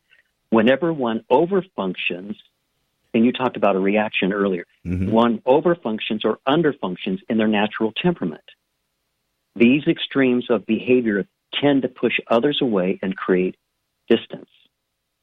[0.49, 2.35] whenever one overfunctions,
[3.13, 5.09] and you talked about a reaction earlier, mm-hmm.
[5.09, 8.43] one overfunctions or underfunctions in their natural temperament.
[9.55, 11.25] These extremes of behavior
[11.61, 13.55] tend to push others away and create
[14.09, 14.49] distance.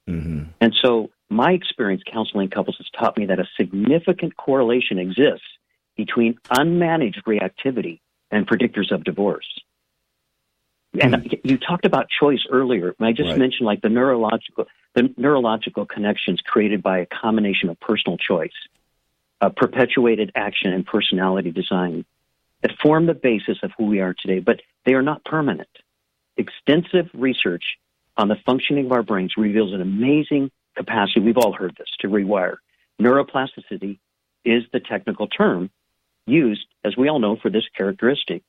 [0.09, 0.45] Mm-hmm.
[0.61, 5.45] And so, my experience counseling couples has taught me that a significant correlation exists
[5.99, 9.47] between unmanaged reactivity and predictors of divorce.
[10.99, 12.95] And you talked about choice earlier.
[12.99, 13.39] I just Right.
[13.39, 18.59] mentioned like the neurological the neurological connections created by a combination of personal choice,
[19.43, 22.07] uh, perpetuated action, and personality design
[22.63, 24.39] that form the basis of who we are today.
[24.39, 25.69] But they are not permanent.
[26.39, 27.77] Extensive research
[28.17, 31.21] on the functioning of our brains reveals an amazing capacity.
[31.21, 32.57] We've all heard this to rewire.
[33.01, 33.99] Neuroplasticity
[34.45, 35.71] is the technical term
[36.29, 38.43] used, as we all know, for this characteristic.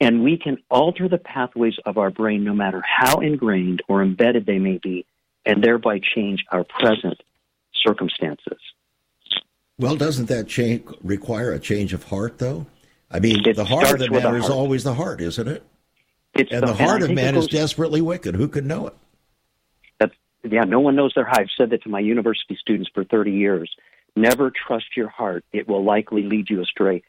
[0.00, 4.46] And we can alter the pathways of our brain no matter how ingrained or embedded
[4.46, 5.06] they may be,
[5.44, 7.20] and thereby change our present
[7.74, 8.58] circumstances.
[9.78, 12.66] Well, doesn't that change require a change of heart, though?
[13.10, 15.62] I mean, It the heart of the matter the is always the heart, isn't it?
[16.34, 18.34] It's And the I heart of think it man is desperately wicked.
[18.34, 18.94] Who could know it?
[19.98, 21.40] That's, yeah, no one knows their heart.
[21.40, 23.74] I've said that to my university students for 30 years.
[24.16, 25.44] Never trust your heart.
[25.52, 27.02] It will likely lead you astray.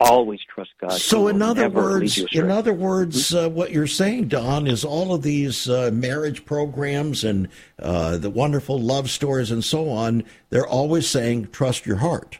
[0.00, 0.92] Always trust God.
[0.92, 5.14] So, in other never lead words, in other words, what you're saying, Don, is all
[5.14, 10.24] of these uh, marriage programs and uh, the wonderful love stories and so on.
[10.50, 12.38] They're always saying, "Trust your heart."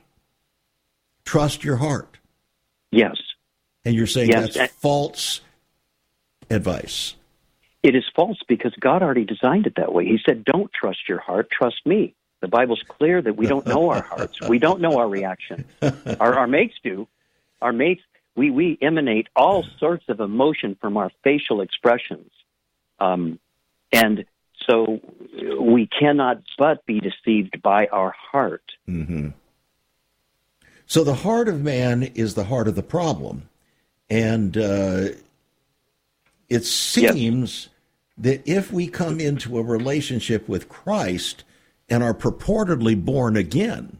[1.24, 2.18] Trust your heart,
[2.92, 3.16] yes.
[3.84, 5.40] and you're saying Yes, that's false
[6.50, 7.14] advice.
[7.82, 10.04] It is false because God already designed it that way.
[10.04, 12.14] He said, Don't trust your heart, trust me.
[12.44, 14.38] The Bible's clear that we don't know our hearts.
[14.46, 15.64] We don't know our reaction.
[16.20, 17.08] Our, our mates do.
[17.62, 18.02] Our mates,
[18.36, 22.30] we, we emanate all sorts of emotion from our facial expressions.
[23.00, 23.38] Um,
[23.90, 24.26] and
[24.68, 25.00] so
[25.58, 28.72] we cannot but be deceived by our heart.
[30.84, 33.48] So the heart of man is the heart of the problem,
[34.10, 35.08] and uh,
[36.50, 37.70] it seems
[38.18, 41.42] that if we come into a relationship with Christ
[41.88, 43.98] and are purportedly born again,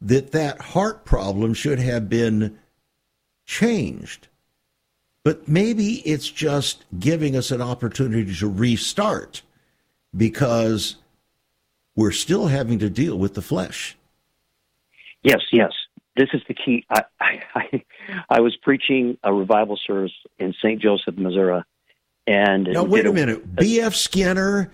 [0.00, 2.58] that that heart problem should have been
[3.46, 4.28] changed.
[5.22, 9.42] But maybe it's just giving us an opportunity to restart
[10.16, 10.96] because
[11.94, 13.96] we're still having to deal with the flesh.
[15.22, 15.72] Yes, yes.
[16.16, 16.86] This is the key.
[16.90, 17.84] I, I,
[18.28, 20.80] I was preaching a revival service in St.
[20.80, 21.62] Joseph, Missouri.
[22.26, 23.54] And now, wait a, a minute.
[23.56, 23.94] B.F.
[23.94, 24.70] Skinner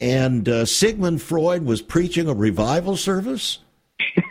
[0.00, 3.58] and uh, Sigmund Freud was preaching a revival service?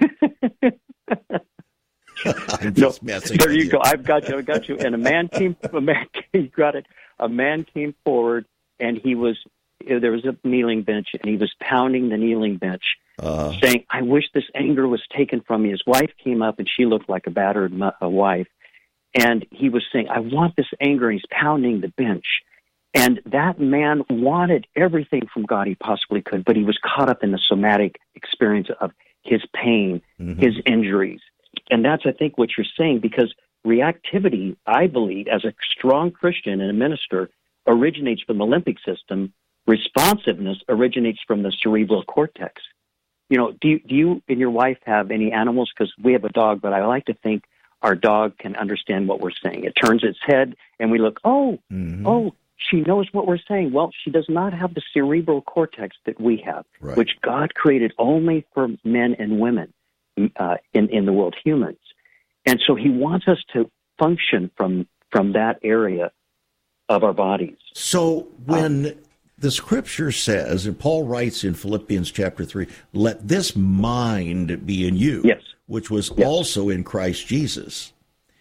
[2.25, 3.37] I'm just no, messing.
[3.37, 3.79] There you, you, go.
[3.83, 4.37] I've got you.
[4.37, 4.77] I've got you.
[4.77, 5.55] And a man came.
[5.71, 6.07] A man.
[6.33, 6.85] You got it.
[7.19, 8.45] A man came forward,
[8.79, 9.37] and he was.
[9.87, 12.83] There was a kneeling bench, and he was pounding the kneeling bench,
[13.19, 16.69] uh, saying, "I wish this anger was taken from me." His wife came up, and
[16.69, 18.47] she looked like a battered a wife,
[19.13, 22.25] and he was saying, "I want this anger." And he's pounding the bench,
[22.95, 27.23] and that man wanted everything from God he possibly could, but he was caught up
[27.23, 28.91] in the somatic experience of
[29.21, 30.41] his pain, mm-hmm.
[30.41, 31.21] his injuries,
[31.69, 33.33] and that's, I think, what you're saying, because
[33.65, 37.29] reactivity, I believe, as a strong Christian and a minister,
[37.67, 39.33] originates from the limbic system.
[39.67, 42.61] Responsiveness originates from the cerebral cortex.
[43.29, 45.71] You know, do you, do you and your wife have any animals?
[45.75, 47.45] Because we have a dog, but I like to think
[47.81, 49.63] our dog can understand what we're saying.
[49.63, 52.05] It turns its head, and we look, oh, mm-hmm.
[52.05, 53.73] oh, she knows what we're saying.
[53.73, 56.97] Well, she does not have the cerebral cortex that we have, right.
[56.97, 59.73] which God created only for men and women
[60.37, 61.79] uh, in in the world, humans,
[62.45, 66.11] and so He wants us to function from from that area
[66.89, 67.57] of our bodies.
[67.73, 68.93] So when um,
[69.37, 74.95] the Scripture says, and Paul writes in Philippians chapter three, "Let this mind be in
[74.95, 75.41] you, yes.
[75.67, 76.25] which was yes.
[76.25, 77.91] also in Christ Jesus."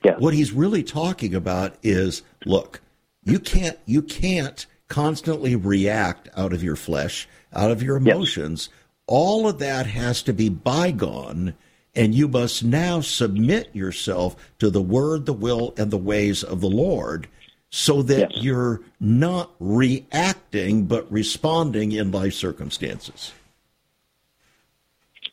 [0.04, 0.20] Yes.
[0.20, 2.82] What he's really talking about is, look,
[3.24, 8.68] you can't you can't constantly react out of your flesh, out of your emotions.
[8.70, 8.80] Yes.
[9.06, 11.54] All of that has to be bygone
[11.94, 16.60] and you must now submit yourself to the word, the will, and the ways of
[16.60, 17.28] the Lord
[17.70, 18.42] so that yes.
[18.42, 23.32] you're not reacting but responding in life circumstances.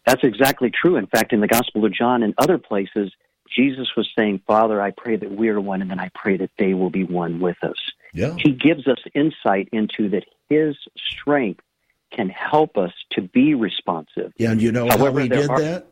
[0.05, 0.95] That's exactly true.
[0.95, 3.11] In fact, in the Gospel of John and other places,
[3.51, 6.51] Jesus was saying, Father, I pray that we are one, and then I pray that
[6.57, 7.77] they will be one with us.
[8.13, 8.35] Yeah.
[8.37, 11.63] He gives us insight into that His strength
[12.11, 14.33] can help us to be responsive.
[14.37, 15.87] Yeah, and you know However, how He did are, that?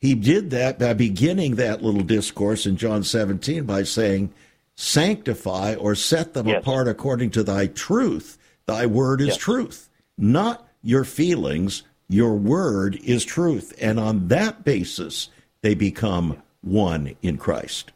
[0.00, 4.32] He did that by beginning that little discourse in John 17 by saying,
[4.76, 6.62] Sanctify or set them yes.
[6.62, 8.38] apart according to thy truth.
[8.64, 9.36] Thy word is yes.
[9.36, 11.82] truth, not your feelings.
[12.08, 13.74] Your word is truth.
[13.80, 15.28] And on that basis,
[15.62, 17.92] they become one in Christ.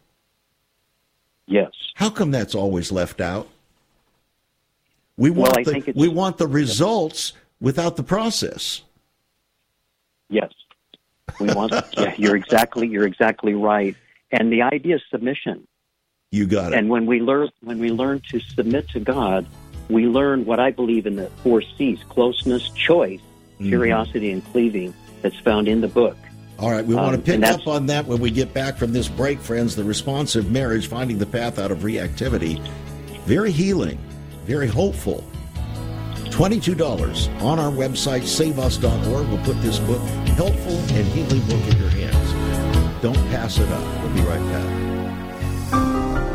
[1.47, 1.73] Yes.
[1.95, 3.49] How come that's always left out?
[5.17, 8.83] We want well, the we want the results without the process.
[10.29, 10.53] Yes.
[11.41, 13.97] We want, yeah, you're exactly, you're exactly right.
[14.31, 15.67] And the idea is submission.
[16.31, 16.79] You got it.
[16.79, 19.47] And when we learn, when we learn to submit to God,
[19.89, 23.69] we learn what I believe in the four C's: closeness, choice, mm-hmm.
[23.69, 24.95] curiosity, and cleaving.
[25.23, 26.17] That's found in the book.
[26.59, 28.93] All right, we um, want to pick up on that when we get back from
[28.93, 29.75] this break, friends.
[29.75, 32.61] The responsive marriage, finding the path out of reactivity,
[33.27, 33.99] very healing,
[34.45, 35.25] very hopeful.
[36.35, 39.29] $22 on our website, saveus.org.
[39.29, 40.01] We'll put this book,
[40.37, 43.03] helpful and healing book, in your hands.
[43.03, 44.03] Don't pass it up.
[44.03, 44.84] We'll be right back.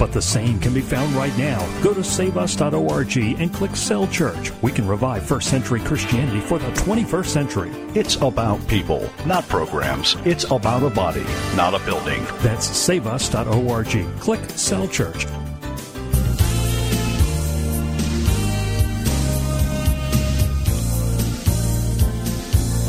[0.00, 1.60] But the same can be found right now.
[1.82, 4.50] Go to saveus.org and click Cell Church.
[4.62, 7.70] We can revive first century Christianity for the 21st century.
[7.94, 10.16] It's about people, not programs.
[10.24, 12.24] It's about a body, not a building.
[12.38, 14.20] That's saveus.org.
[14.20, 15.26] Click Cell Church.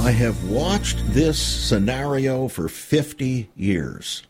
[0.01, 4.23] I have watched this scenario for 50 years.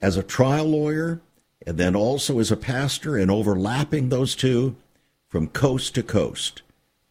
[0.00, 1.20] As a trial lawyer,
[1.66, 4.76] and then also as a pastor and overlapping those two
[5.28, 6.62] from coast to coast.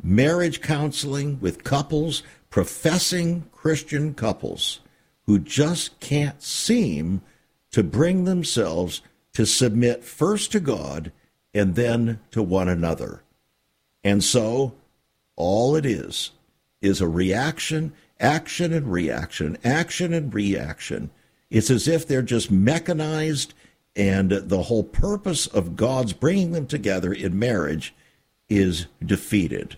[0.02, 4.80] Marriage counseling with couples, professing Christian couples
[5.26, 7.22] who just can't seem
[7.72, 9.02] to bring themselves
[9.34, 11.12] to submit first to God
[11.54, 13.24] and then to one another.
[14.04, 14.74] And so,
[15.36, 16.32] all it is,
[16.82, 21.10] is a reaction, action and reaction, action and reaction.
[21.50, 23.54] It's as if they're just mechanized,
[23.96, 27.94] and the whole purpose of God's bringing them together in marriage
[28.50, 29.78] is defeated.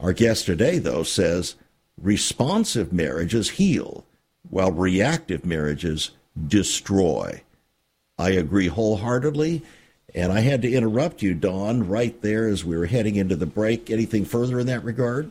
[0.00, 1.54] Our guest today, though, says
[2.00, 4.04] responsive marriages heal,
[4.50, 6.10] while reactive marriages
[6.46, 7.42] destroy.
[8.18, 9.62] I agree wholeheartedly.
[10.14, 13.46] And I had to interrupt you, Don, right there as we were heading into the
[13.46, 13.90] break.
[13.90, 15.30] Anything further in that regard?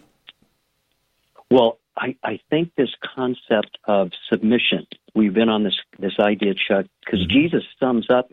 [1.50, 4.86] Well, I, I think this concept of submission,
[5.16, 7.32] we've been on this, this idea, Chuck, because mm-hmm.
[7.32, 8.32] Jesus sums up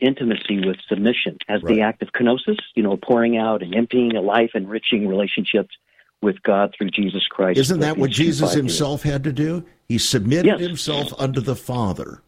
[0.00, 1.74] intimacy with submission as right.
[1.74, 5.74] the act of kenosis, you know, pouring out and emptying a life, enriching relationships
[6.22, 7.58] with God through Jesus Christ.
[7.58, 9.64] Isn't that what Jesus himself had to do?
[9.88, 10.60] He submitted yes.
[10.60, 12.22] himself unto the Father.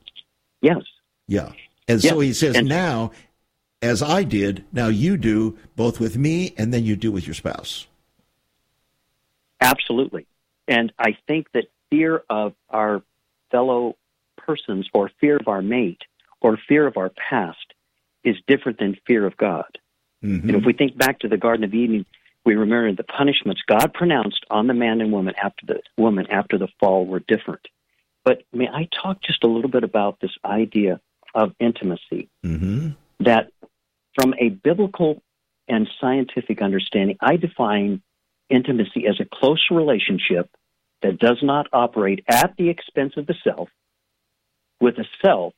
[0.60, 0.82] Yes.
[1.26, 1.52] Yeah.
[1.88, 2.12] And yes.
[2.12, 3.12] so he says, and, now,
[3.80, 7.34] as I did, now you do both with me and then you do with your
[7.34, 7.86] spouse.
[9.60, 10.26] Absolutely.
[10.66, 13.02] And I think that fear of our
[13.50, 13.96] fellow
[14.36, 16.02] persons or fear of our mate
[16.40, 17.74] or fear of our past
[18.24, 19.78] is different than fear of God.
[20.24, 20.50] Mm-hmm.
[20.50, 22.04] if we think back to the Garden of Eden,
[22.44, 26.58] we remember the punishments God pronounced on the man and woman after the woman after
[26.58, 27.66] the fall were different.
[28.24, 31.00] But may I talk just a little bit about this idea
[31.34, 32.28] of intimacy?
[32.44, 32.90] Mm-hmm.
[33.20, 33.50] That
[34.18, 35.22] from a biblical
[35.68, 38.02] and scientific understanding, I define
[38.48, 40.50] intimacy as a close relationship
[41.02, 43.68] that does not operate at the expense of the self,
[44.80, 45.54] with a self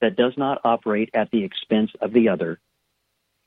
[0.00, 2.60] that does not operate at the expense of the other,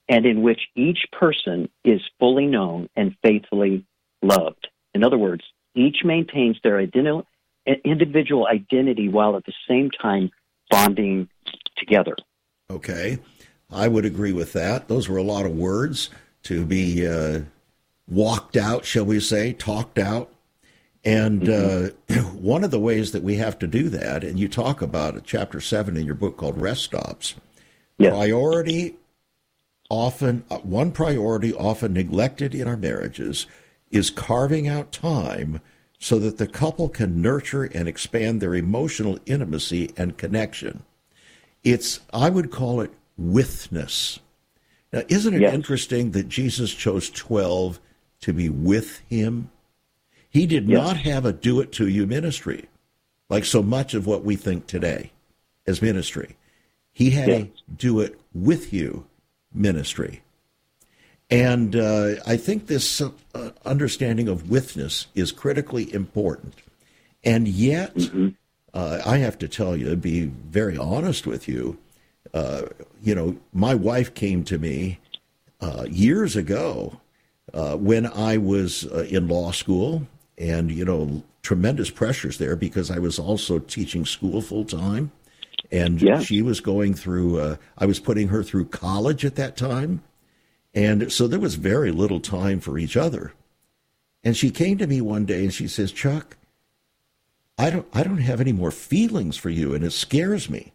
[0.10, 3.86] and in which each person is fully known and faithfully
[4.22, 4.68] loved.
[4.94, 5.44] In other words,
[5.76, 7.26] each maintains their identi-
[7.84, 10.32] individual identity while at the same time
[10.70, 11.30] bonding
[11.78, 12.16] together.
[12.72, 13.20] Okay.
[13.70, 14.88] I would agree with that.
[14.88, 16.10] Those were a lot of words
[16.44, 17.42] to be uh,
[18.08, 20.32] walked out, shall we say, talked out.
[21.06, 22.20] And mm-hmm.
[22.20, 25.16] uh, one of the ways that we have to do that, and you talk about
[25.16, 27.36] it, chapter seven in your book called Rest Stops,
[27.98, 28.12] yes.
[28.14, 28.96] priority
[29.90, 33.48] often, uh, one priority often neglected in our marriages
[33.92, 35.62] is carving out time
[36.00, 40.84] so that the couple can nurture and expand their emotional intimacy and connection.
[41.64, 44.20] It's, I would call it withness.
[44.94, 45.54] Now, isn't it yes.
[45.54, 47.80] interesting that Jesus chose 12
[48.22, 49.50] to be with him?
[50.38, 50.78] He did yes.
[50.78, 52.66] not have a do it to you ministry
[53.28, 55.12] like so much of what we think today
[55.66, 56.36] as ministry.
[56.94, 57.42] He had yes.
[57.42, 59.08] a do it with you
[59.52, 60.22] ministry.
[61.32, 66.54] And uh, I think this uh, understanding of withness is critically important.
[67.24, 68.30] And yet, mm-hmm.
[68.76, 71.80] uh, I have to tell you, be very honest with you,
[72.36, 72.68] uh,
[73.02, 75.00] you know, my wife came to me
[75.62, 77.02] uh, years ago
[77.56, 80.06] uh, when I was in law school,
[80.38, 85.12] and, you know, tremendous pressures there because I was also teaching school full time.
[85.72, 86.20] And yeah.
[86.20, 90.02] she was going through, I was putting her through college at that time
[90.78, 93.34] and so there was very little time for each other.
[94.24, 96.38] And she came to me one day and she says, Chuck,
[97.58, 100.74] I don't I don't have any more feelings for you and it scares me.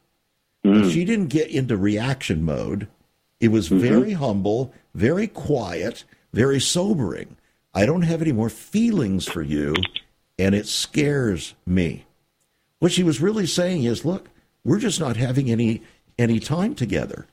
[0.64, 0.90] Mm.
[0.92, 2.88] She didn't get into reaction mode.
[3.38, 3.78] It was mm-hmm.
[3.78, 6.02] very humble, very quiet,
[6.32, 7.36] very sobering.
[7.74, 9.74] I don't have any more feelings for you
[10.38, 12.04] and it scares me.
[12.78, 14.28] What she was really saying is, look,
[14.64, 15.82] we're just not having any
[16.18, 17.26] any time together.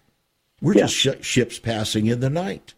[0.61, 2.73] We're just sh- ships passing in the night.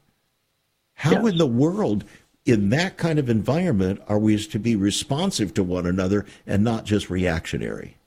[0.94, 1.32] How yes.
[1.32, 2.04] in the world,
[2.46, 6.86] in that kind of environment, are we to be responsive to one another and not
[6.86, 7.98] just reactionary?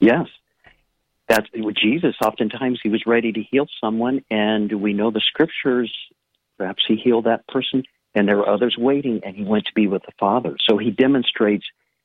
[0.00, 0.26] Yes.
[1.28, 2.14] That's with Jesus.
[2.24, 5.92] Oftentimes, he was ready to heal someone, and we know the scriptures.
[6.58, 7.84] Perhaps he healed that person,
[8.14, 10.56] and there were others waiting, and he went to be with the Father.
[10.68, 11.64] So he demonstrates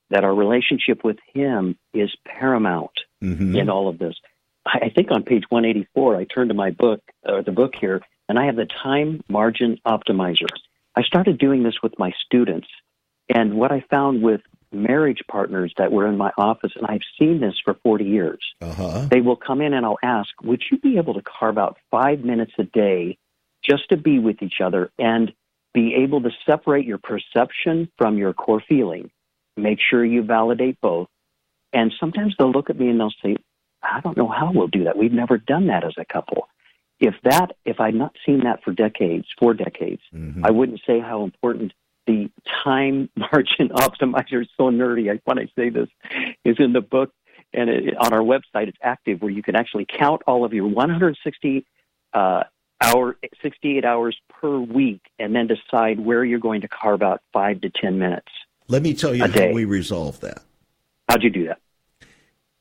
[0.10, 2.92] that our relationship with him is paramount
[3.24, 3.56] mm-hmm.
[3.56, 4.16] in all of this.
[4.66, 8.38] I think on page 184, I turned to my book, or the book here, and
[8.38, 10.48] I have the time margin optimizer.
[10.96, 12.68] I started doing this with my students,
[13.34, 14.42] and what I found with
[14.72, 19.08] marriage partners that were in my office, and I've seen this for 40 years, uh-huh.
[19.10, 22.20] they will come in and I'll ask, Would you be able to carve out five
[22.20, 23.18] minutes a day
[23.64, 25.32] just to be with each other and
[25.74, 29.10] be able to separate your perception from your core feeling?
[29.58, 31.08] Make sure you validate both.
[31.74, 33.36] And sometimes they'll look at me and they'll say,
[33.84, 34.98] I don't know how we'll do that.
[34.98, 36.48] We've never done that as a couple.
[37.00, 40.46] If that, if I'd not seen that for decades, four decades, mm-hmm.
[40.46, 41.74] I wouldn't say how important
[42.08, 42.30] the
[42.64, 45.12] time margin optimizer is so nerdy.
[45.12, 45.88] I, when I say this,
[46.44, 47.14] is in the book.
[47.54, 50.68] and it, on our website, it's active where you can actually count all of your
[50.68, 51.66] 160
[52.14, 52.44] uh,
[52.82, 57.62] hour, 68 hours per week, and then decide where you're going to carve out five
[57.62, 58.28] to 10 minutes.
[58.68, 59.54] Let me tell you how day.
[59.54, 60.44] we resolve that.
[61.08, 61.60] How'd you do that?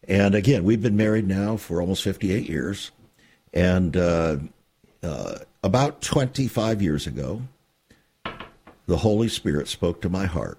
[0.07, 2.91] And again, we've been married now for almost 58 years.
[3.53, 4.39] And uh,
[5.03, 7.43] uh, about 25 years ago,
[8.87, 10.59] the Holy Spirit spoke to my heart.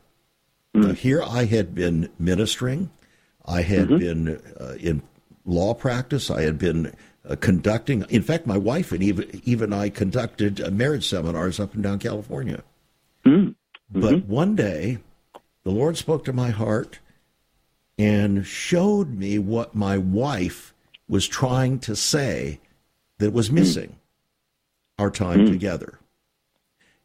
[0.75, 0.93] Mm-hmm.
[0.93, 2.91] here I had been ministering,
[3.43, 3.97] I had mm-hmm.
[3.97, 5.01] been uh, in
[5.43, 6.93] law practice, I had been
[7.27, 8.05] uh, conducting.
[8.09, 11.99] In fact, my wife and even even I conducted uh, marriage seminars up and down
[11.99, 12.63] California.
[13.25, 13.51] Mm-hmm.
[13.91, 14.99] But one day,
[15.63, 16.99] the Lord spoke to my heart
[17.97, 20.73] and showed me what my wife
[21.07, 22.59] was trying to say
[23.17, 23.97] that was missing
[24.97, 25.51] our time mm.
[25.51, 25.99] together.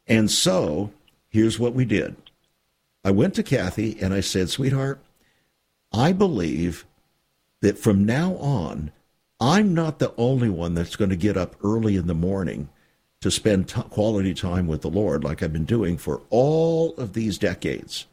[0.07, 0.91] And so
[1.27, 2.15] here's what we did
[3.03, 4.99] I went to Kathy and I said, Sweetheart,
[5.91, 6.85] I believe
[7.61, 8.91] that from now on,
[9.39, 12.69] I'm not the only one that's going to get up early in the morning
[13.21, 17.13] to spend t- quality time with the Lord like I've been doing for all of
[17.13, 18.05] these decades.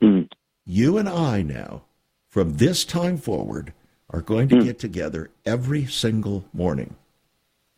[0.00, 0.30] Mm.
[0.64, 1.82] You and I now,
[2.28, 3.72] from this time forward,
[4.10, 4.64] are going to mm.
[4.64, 6.96] get together every single morning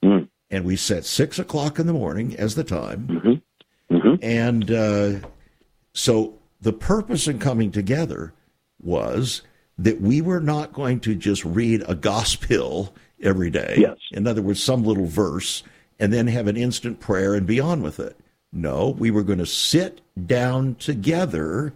[0.04, 0.28] Mm.
[0.50, 3.08] And we set six o'clock in the morning as the time.
[3.08, 3.96] Mm-hmm.
[3.96, 4.14] Mm-hmm.
[4.22, 5.28] And uh,
[5.94, 8.34] so the purpose in coming together
[8.80, 9.42] was
[9.78, 13.76] that we were not going to just read a gospel every day.
[13.78, 13.98] Yes.
[14.12, 15.62] In other words, some little verse
[15.98, 18.18] and then have an instant prayer and be on with it.
[18.52, 21.72] No, we were going to sit down together.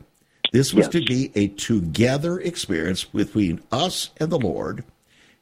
[0.53, 0.93] This was yes.
[0.93, 4.85] to be a together experience between us and the Lord.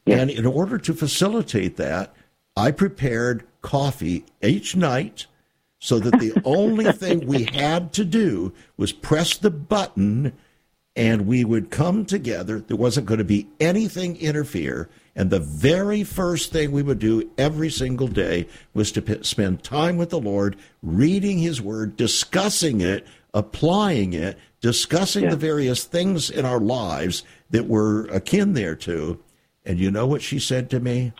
[0.07, 0.21] Yes.
[0.21, 2.15] And in order to facilitate that,
[2.57, 5.27] I prepared coffee each night
[5.79, 10.33] so that the only thing we had to do was press the button
[10.97, 12.61] and we would come together.
[12.61, 14.89] There wasn't going to be anything interfere.
[15.15, 19.63] And the very first thing we would do every single day was to p- spend
[19.63, 25.31] time with the Lord, reading His Word, discussing it, applying it, discussing yeah.
[25.31, 29.19] the various things in our lives that were akin thereto.
[29.65, 31.13] And you know what she said to me?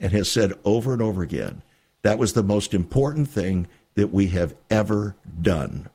[0.00, 1.62] and has said over and over again
[2.02, 5.88] that was the most important thing that we have ever done.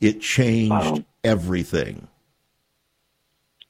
[0.00, 1.04] It changed wow.
[1.24, 2.08] everything.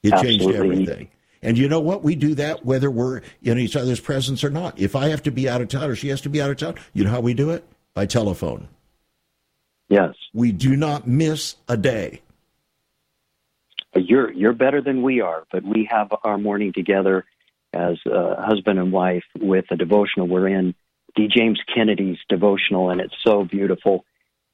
[0.02, 0.38] It Absolutely.
[0.38, 1.08] changed everything.
[1.42, 2.02] And you know what?
[2.02, 4.78] We do that whether we're in each other's presence or not.
[4.78, 6.56] If I have to be out of town or she has to be out of
[6.56, 7.64] town, you know how we do it?
[7.94, 8.68] By telephone.
[9.88, 10.14] Yes.
[10.32, 12.22] We do not miss a day.
[13.94, 17.26] You're you're better than we are, but we have our morning together
[17.74, 20.28] as a husband and wife with a devotional.
[20.28, 20.74] We're in
[21.14, 21.28] D.
[21.28, 24.06] James Kennedy's devotional, and it's so beautiful.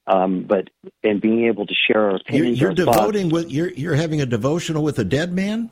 [0.09, 0.70] Um, but
[1.04, 2.59] and being able to share our opinions.
[2.59, 5.70] You're, you're devoting with you're you're having a devotional with a dead man.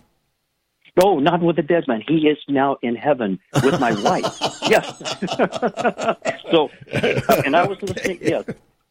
[0.96, 2.02] No, not with a dead man.
[2.06, 4.24] He is now in heaven with my wife.
[4.68, 4.98] Yes.
[6.50, 8.18] so, and I was listening.
[8.20, 8.44] Yes,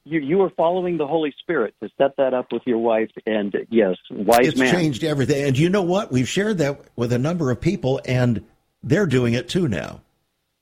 [0.05, 3.53] you you were following the Holy Spirit to set that up with your wife, and
[3.69, 4.73] yes, wise it's man.
[4.73, 5.43] changed everything.
[5.43, 6.13] And you know what?
[6.13, 8.45] We've shared that with a number of people, and
[8.83, 9.99] they're doing it too now.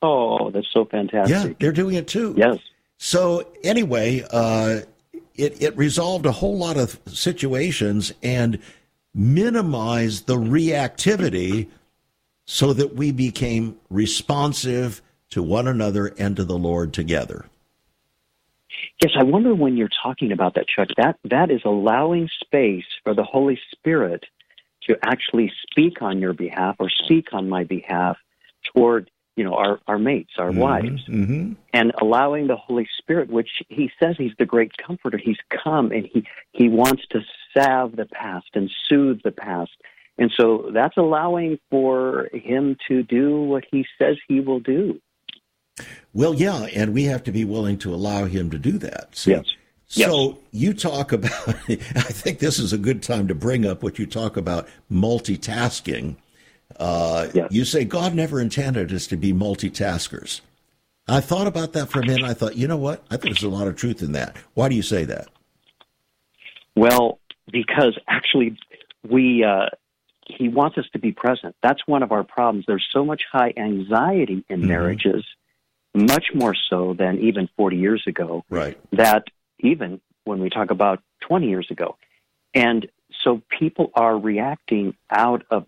[0.01, 1.47] Oh, that's so fantastic!
[1.47, 2.34] Yeah, they're doing it too.
[2.36, 2.57] Yes.
[3.05, 4.79] So anyway, uh,
[5.35, 8.59] it it resolved a whole lot of situations and
[9.13, 11.67] minimized the reactivity,
[12.45, 15.01] so that we became responsive
[15.31, 17.47] to one another and to the Lord together.
[19.01, 23.13] Yes, I wonder when you're talking about that, Chuck, that, that is allowing space for
[23.13, 24.23] the Holy Spirit
[24.83, 28.15] to actually speak on your behalf or speak on my behalf
[28.73, 31.53] toward you know our our mates our mm-hmm, wives mm-hmm.
[31.73, 36.07] and allowing the holy spirit which he says he's the great comforter he's come and
[36.11, 37.21] he he wants to
[37.55, 39.71] salve the past and soothe the past
[40.17, 44.99] and so that's allowing for him to do what he says he will do
[46.13, 49.15] well, yeah, and we have to be willing to allow him to do that.
[49.15, 49.31] See?
[49.31, 49.45] Yes.
[49.88, 50.38] So yes.
[50.51, 54.05] you talk about, I think this is a good time to bring up what you
[54.05, 56.15] talk about multitasking.
[56.78, 57.47] Uh, yes.
[57.51, 60.41] You say God never intended us to be multitaskers.
[61.07, 62.24] I thought about that for a minute.
[62.24, 63.03] I thought, you know what?
[63.11, 64.36] I think there's a lot of truth in that.
[64.53, 65.28] Why do you say that?
[66.76, 67.20] Well,
[67.51, 68.57] because actually,
[69.07, 69.68] we uh,
[70.26, 71.55] he wants us to be present.
[71.61, 72.66] That's one of our problems.
[72.68, 74.70] There's so much high anxiety in mm-hmm.
[74.70, 75.26] marriages
[75.93, 78.43] much more so than even 40 years ago.
[78.49, 78.78] Right.
[78.93, 79.26] That
[79.59, 81.97] even when we talk about 20 years ago.
[82.53, 82.88] And
[83.24, 85.66] so people are reacting out of,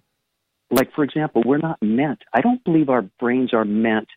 [0.71, 4.07] like, for example, we're not meant, I don't believe our brains are meant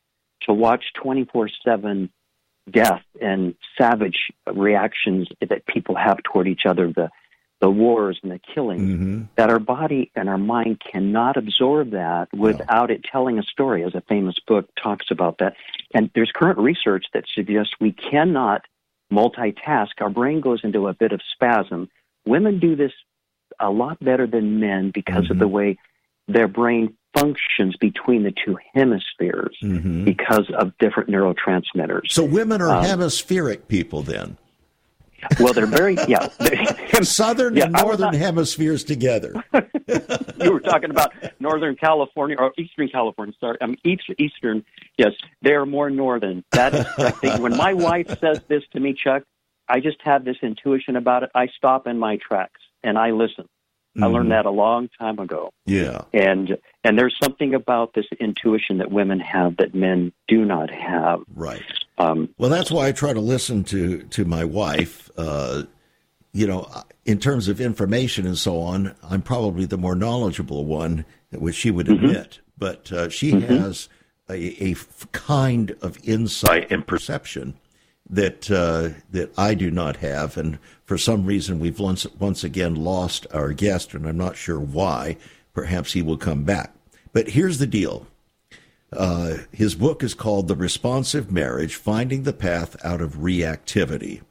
[0.42, 2.10] to watch 24 7
[2.70, 7.08] death and savage reactions that people have toward each other, the,
[7.60, 9.22] the wars and the killing, Mm-hmm.
[9.36, 13.94] that our body and our mind cannot absorb that without it telling a story, as
[13.94, 15.54] a famous book talks about that.
[15.94, 18.62] And there's current research that suggests we cannot
[19.12, 19.88] multitask.
[20.00, 21.88] Our brain goes into a bit of spasm.
[22.26, 22.92] Women do this
[23.58, 25.32] a lot better than men because Mm-hmm.
[25.32, 25.78] of the way
[26.28, 30.04] their brain functions between the two hemispheres Mm-hmm.
[30.04, 32.10] because of different neurotransmitters.
[32.10, 34.36] So women are Um, hemispheric people then.
[35.40, 36.28] well, they're very, yeah.
[37.02, 39.34] Southern Yeah, and northern not- hemispheres together.
[40.40, 43.34] you were talking about Northern California or Eastern California.
[43.40, 44.64] Sorry, I mean East, Eastern.
[44.96, 45.12] Yes,
[45.42, 46.44] they're more northern.
[46.52, 49.24] That is I think when my wife says this to me, Chuck,
[49.68, 51.30] I just have this intuition about it.
[51.34, 53.46] I stop in my tracks and I listen.
[54.00, 56.02] I learned that a long time ago, Yeah.
[56.12, 61.20] and and there's something about this intuition that women have that men do not have.
[61.34, 61.62] Right.
[61.98, 65.10] Um, Well, that's why I try to listen to to my wife.
[65.16, 65.64] Uh,
[66.32, 66.68] you know,
[67.04, 71.70] in terms of information and so on, I'm probably the more knowledgeable one, which she
[71.70, 72.40] would admit.
[72.56, 73.88] But uh, she has
[74.30, 74.74] a
[75.12, 77.54] kind of insight and perception
[78.10, 82.74] that uh, that I do not have, and for some reason we've once once again
[82.74, 85.16] lost our guest, and I'm not sure why.
[85.52, 86.72] Perhaps he will come back.
[87.12, 88.06] But here's the deal.
[88.92, 94.22] Uh, his book is called The Responsive Marriage Finding the Path Out of Reactivity.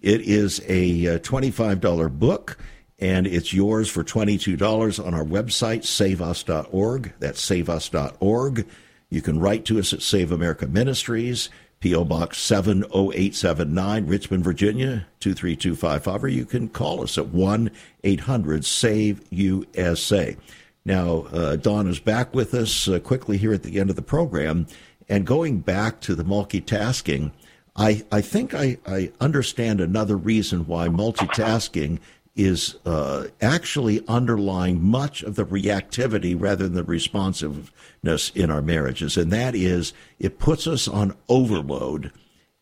[0.00, 2.58] It is a uh, $25 book,
[2.98, 7.12] and it's yours for $22 on our website, saveus.org.
[7.20, 8.66] That's saveus.org.
[9.08, 11.48] You can write to us at Save America Ministries,
[11.82, 12.04] P.O.
[12.04, 17.72] Box 70879, Richmond, Virginia 23255, or you can call us at 1
[18.04, 20.36] 800 SAVE USA.
[20.84, 24.02] Now, uh, Don is back with us uh, quickly here at the end of the
[24.02, 24.68] program.
[25.08, 27.32] And going back to the multitasking,
[27.74, 31.98] I, I think I, I understand another reason why multitasking
[32.34, 39.16] is uh, actually underlying much of the reactivity rather than the responsiveness in our marriages.
[39.16, 42.10] And that is it puts us on overload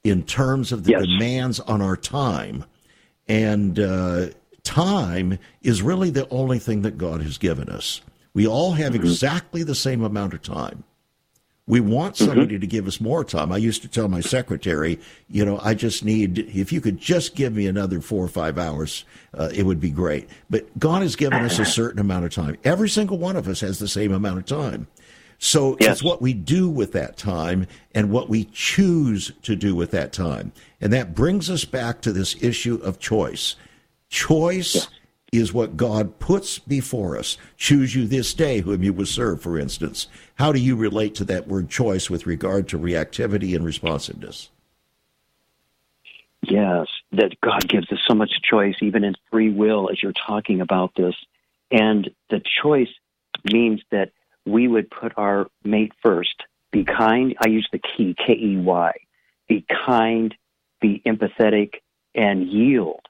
[0.03, 1.03] in terms of the Yes.
[1.07, 2.65] demands on our time.
[3.29, 4.27] And uh,
[4.65, 8.01] time is really the only thing that God has given us.
[8.35, 10.85] We all have exactly the same amount of time.
[11.71, 13.53] We want somebody to give us more time.
[13.53, 14.99] I used to tell my secretary,
[15.29, 18.59] you know, I just need, if you could just give me another four or five
[18.59, 19.05] hours,
[19.39, 20.29] uh, it would be great.
[20.51, 22.57] But God has given us a certain amount of time.
[22.65, 24.89] Every single one of us has the same amount of time.
[25.39, 25.93] So Yes.
[25.93, 30.13] it's what we do with that time and what we choose to do with that
[30.13, 30.51] time.
[30.81, 33.55] And that brings us back to this issue of choice.
[34.09, 34.89] Choice
[35.33, 37.37] is what God puts before us.
[37.57, 40.09] Choose you this day whom you will serve, for instance.
[40.37, 44.51] How do you relate to that word choice with regard to reactivity and responsiveness?
[46.43, 50.61] Yes, that God gives us so much choice, even in free will, as you're talking
[50.61, 51.15] about this.
[51.71, 52.89] And the choice
[53.53, 54.11] means that
[54.47, 57.37] we would put our mate first, be kind.
[57.45, 58.93] I use the key, K E Y.
[59.49, 60.35] Be kind,
[60.81, 61.75] be empathetic,
[62.15, 63.01] and yield.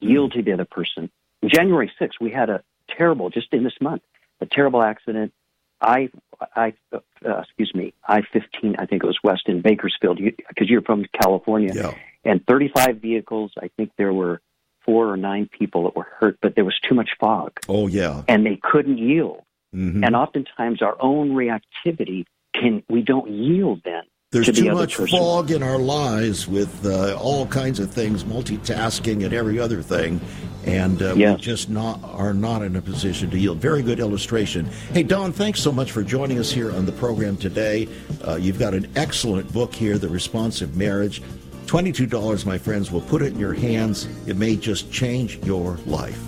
[0.00, 0.38] Yield mm-hmm.
[0.38, 1.10] to the other person.
[1.46, 2.62] January 6th, we had a
[2.96, 4.02] terrible, just in this month,
[4.40, 5.32] a terrible accident.
[5.80, 6.08] I,
[6.56, 6.98] I, uh,
[7.40, 11.72] excuse me, I 15, I think it was west in Bakersfield, because you're from California
[11.74, 11.94] Yeah.
[12.24, 13.52] and 35 vehicles.
[13.60, 14.40] I think there were
[14.84, 18.22] four or nine people that were hurt, but there was too much fog Oh, yeah.
[18.26, 19.42] and they couldn't yield.
[19.74, 20.04] Mhm.
[20.04, 22.24] And oftentimes our own reactivity
[22.54, 24.02] can, we don't yield then.
[24.30, 25.18] There's to too other much person.
[25.18, 30.20] fog in our lives with uh, all kinds of things, multitasking and every other thing,
[30.66, 31.38] and uh, Yes.
[31.38, 33.56] we just not are not in a position to yield.
[33.56, 34.66] Very good illustration.
[34.92, 37.88] Hey, Don, thanks so much for joining us here on the program today.
[38.22, 41.22] Uh, you've got an excellent book here, The Responsive Marriage.
[41.66, 42.90] Twenty-two dollars, my friends.
[42.92, 44.08] will put it in your hands.
[44.26, 46.22] It may just change your life.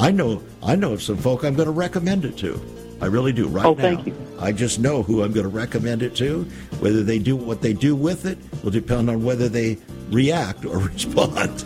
[0.00, 0.42] I know.
[0.62, 2.58] I know of some folk I'm going to recommend it to.
[3.02, 3.48] I really do.
[3.48, 3.82] Right Oh, now.
[3.82, 4.14] thank you.
[4.40, 6.46] I just know who I'm going to recommend it to.
[6.80, 9.78] Whether they do what they do with it will depend on whether they
[10.10, 11.64] react or respond.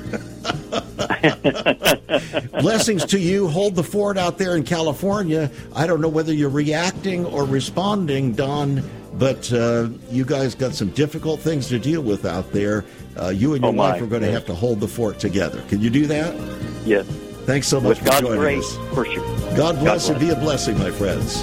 [2.61, 3.49] Blessings to you.
[3.49, 5.51] Hold the fort out there in California.
[5.75, 8.83] I don't know whether you're reacting or responding, Don,
[9.15, 12.85] but uh, you guys got some difficult things to deal with out there.
[13.21, 15.63] Uh, you and your Oh, wife are going to have to hold the fort together.
[15.69, 16.35] Can you do that?
[16.87, 17.07] Yes.
[17.45, 18.95] Thanks so much With for God's joining grace, us.
[18.95, 19.57] for sure.
[19.57, 20.33] God bless and bless.
[20.35, 21.43] be a blessing, my friends.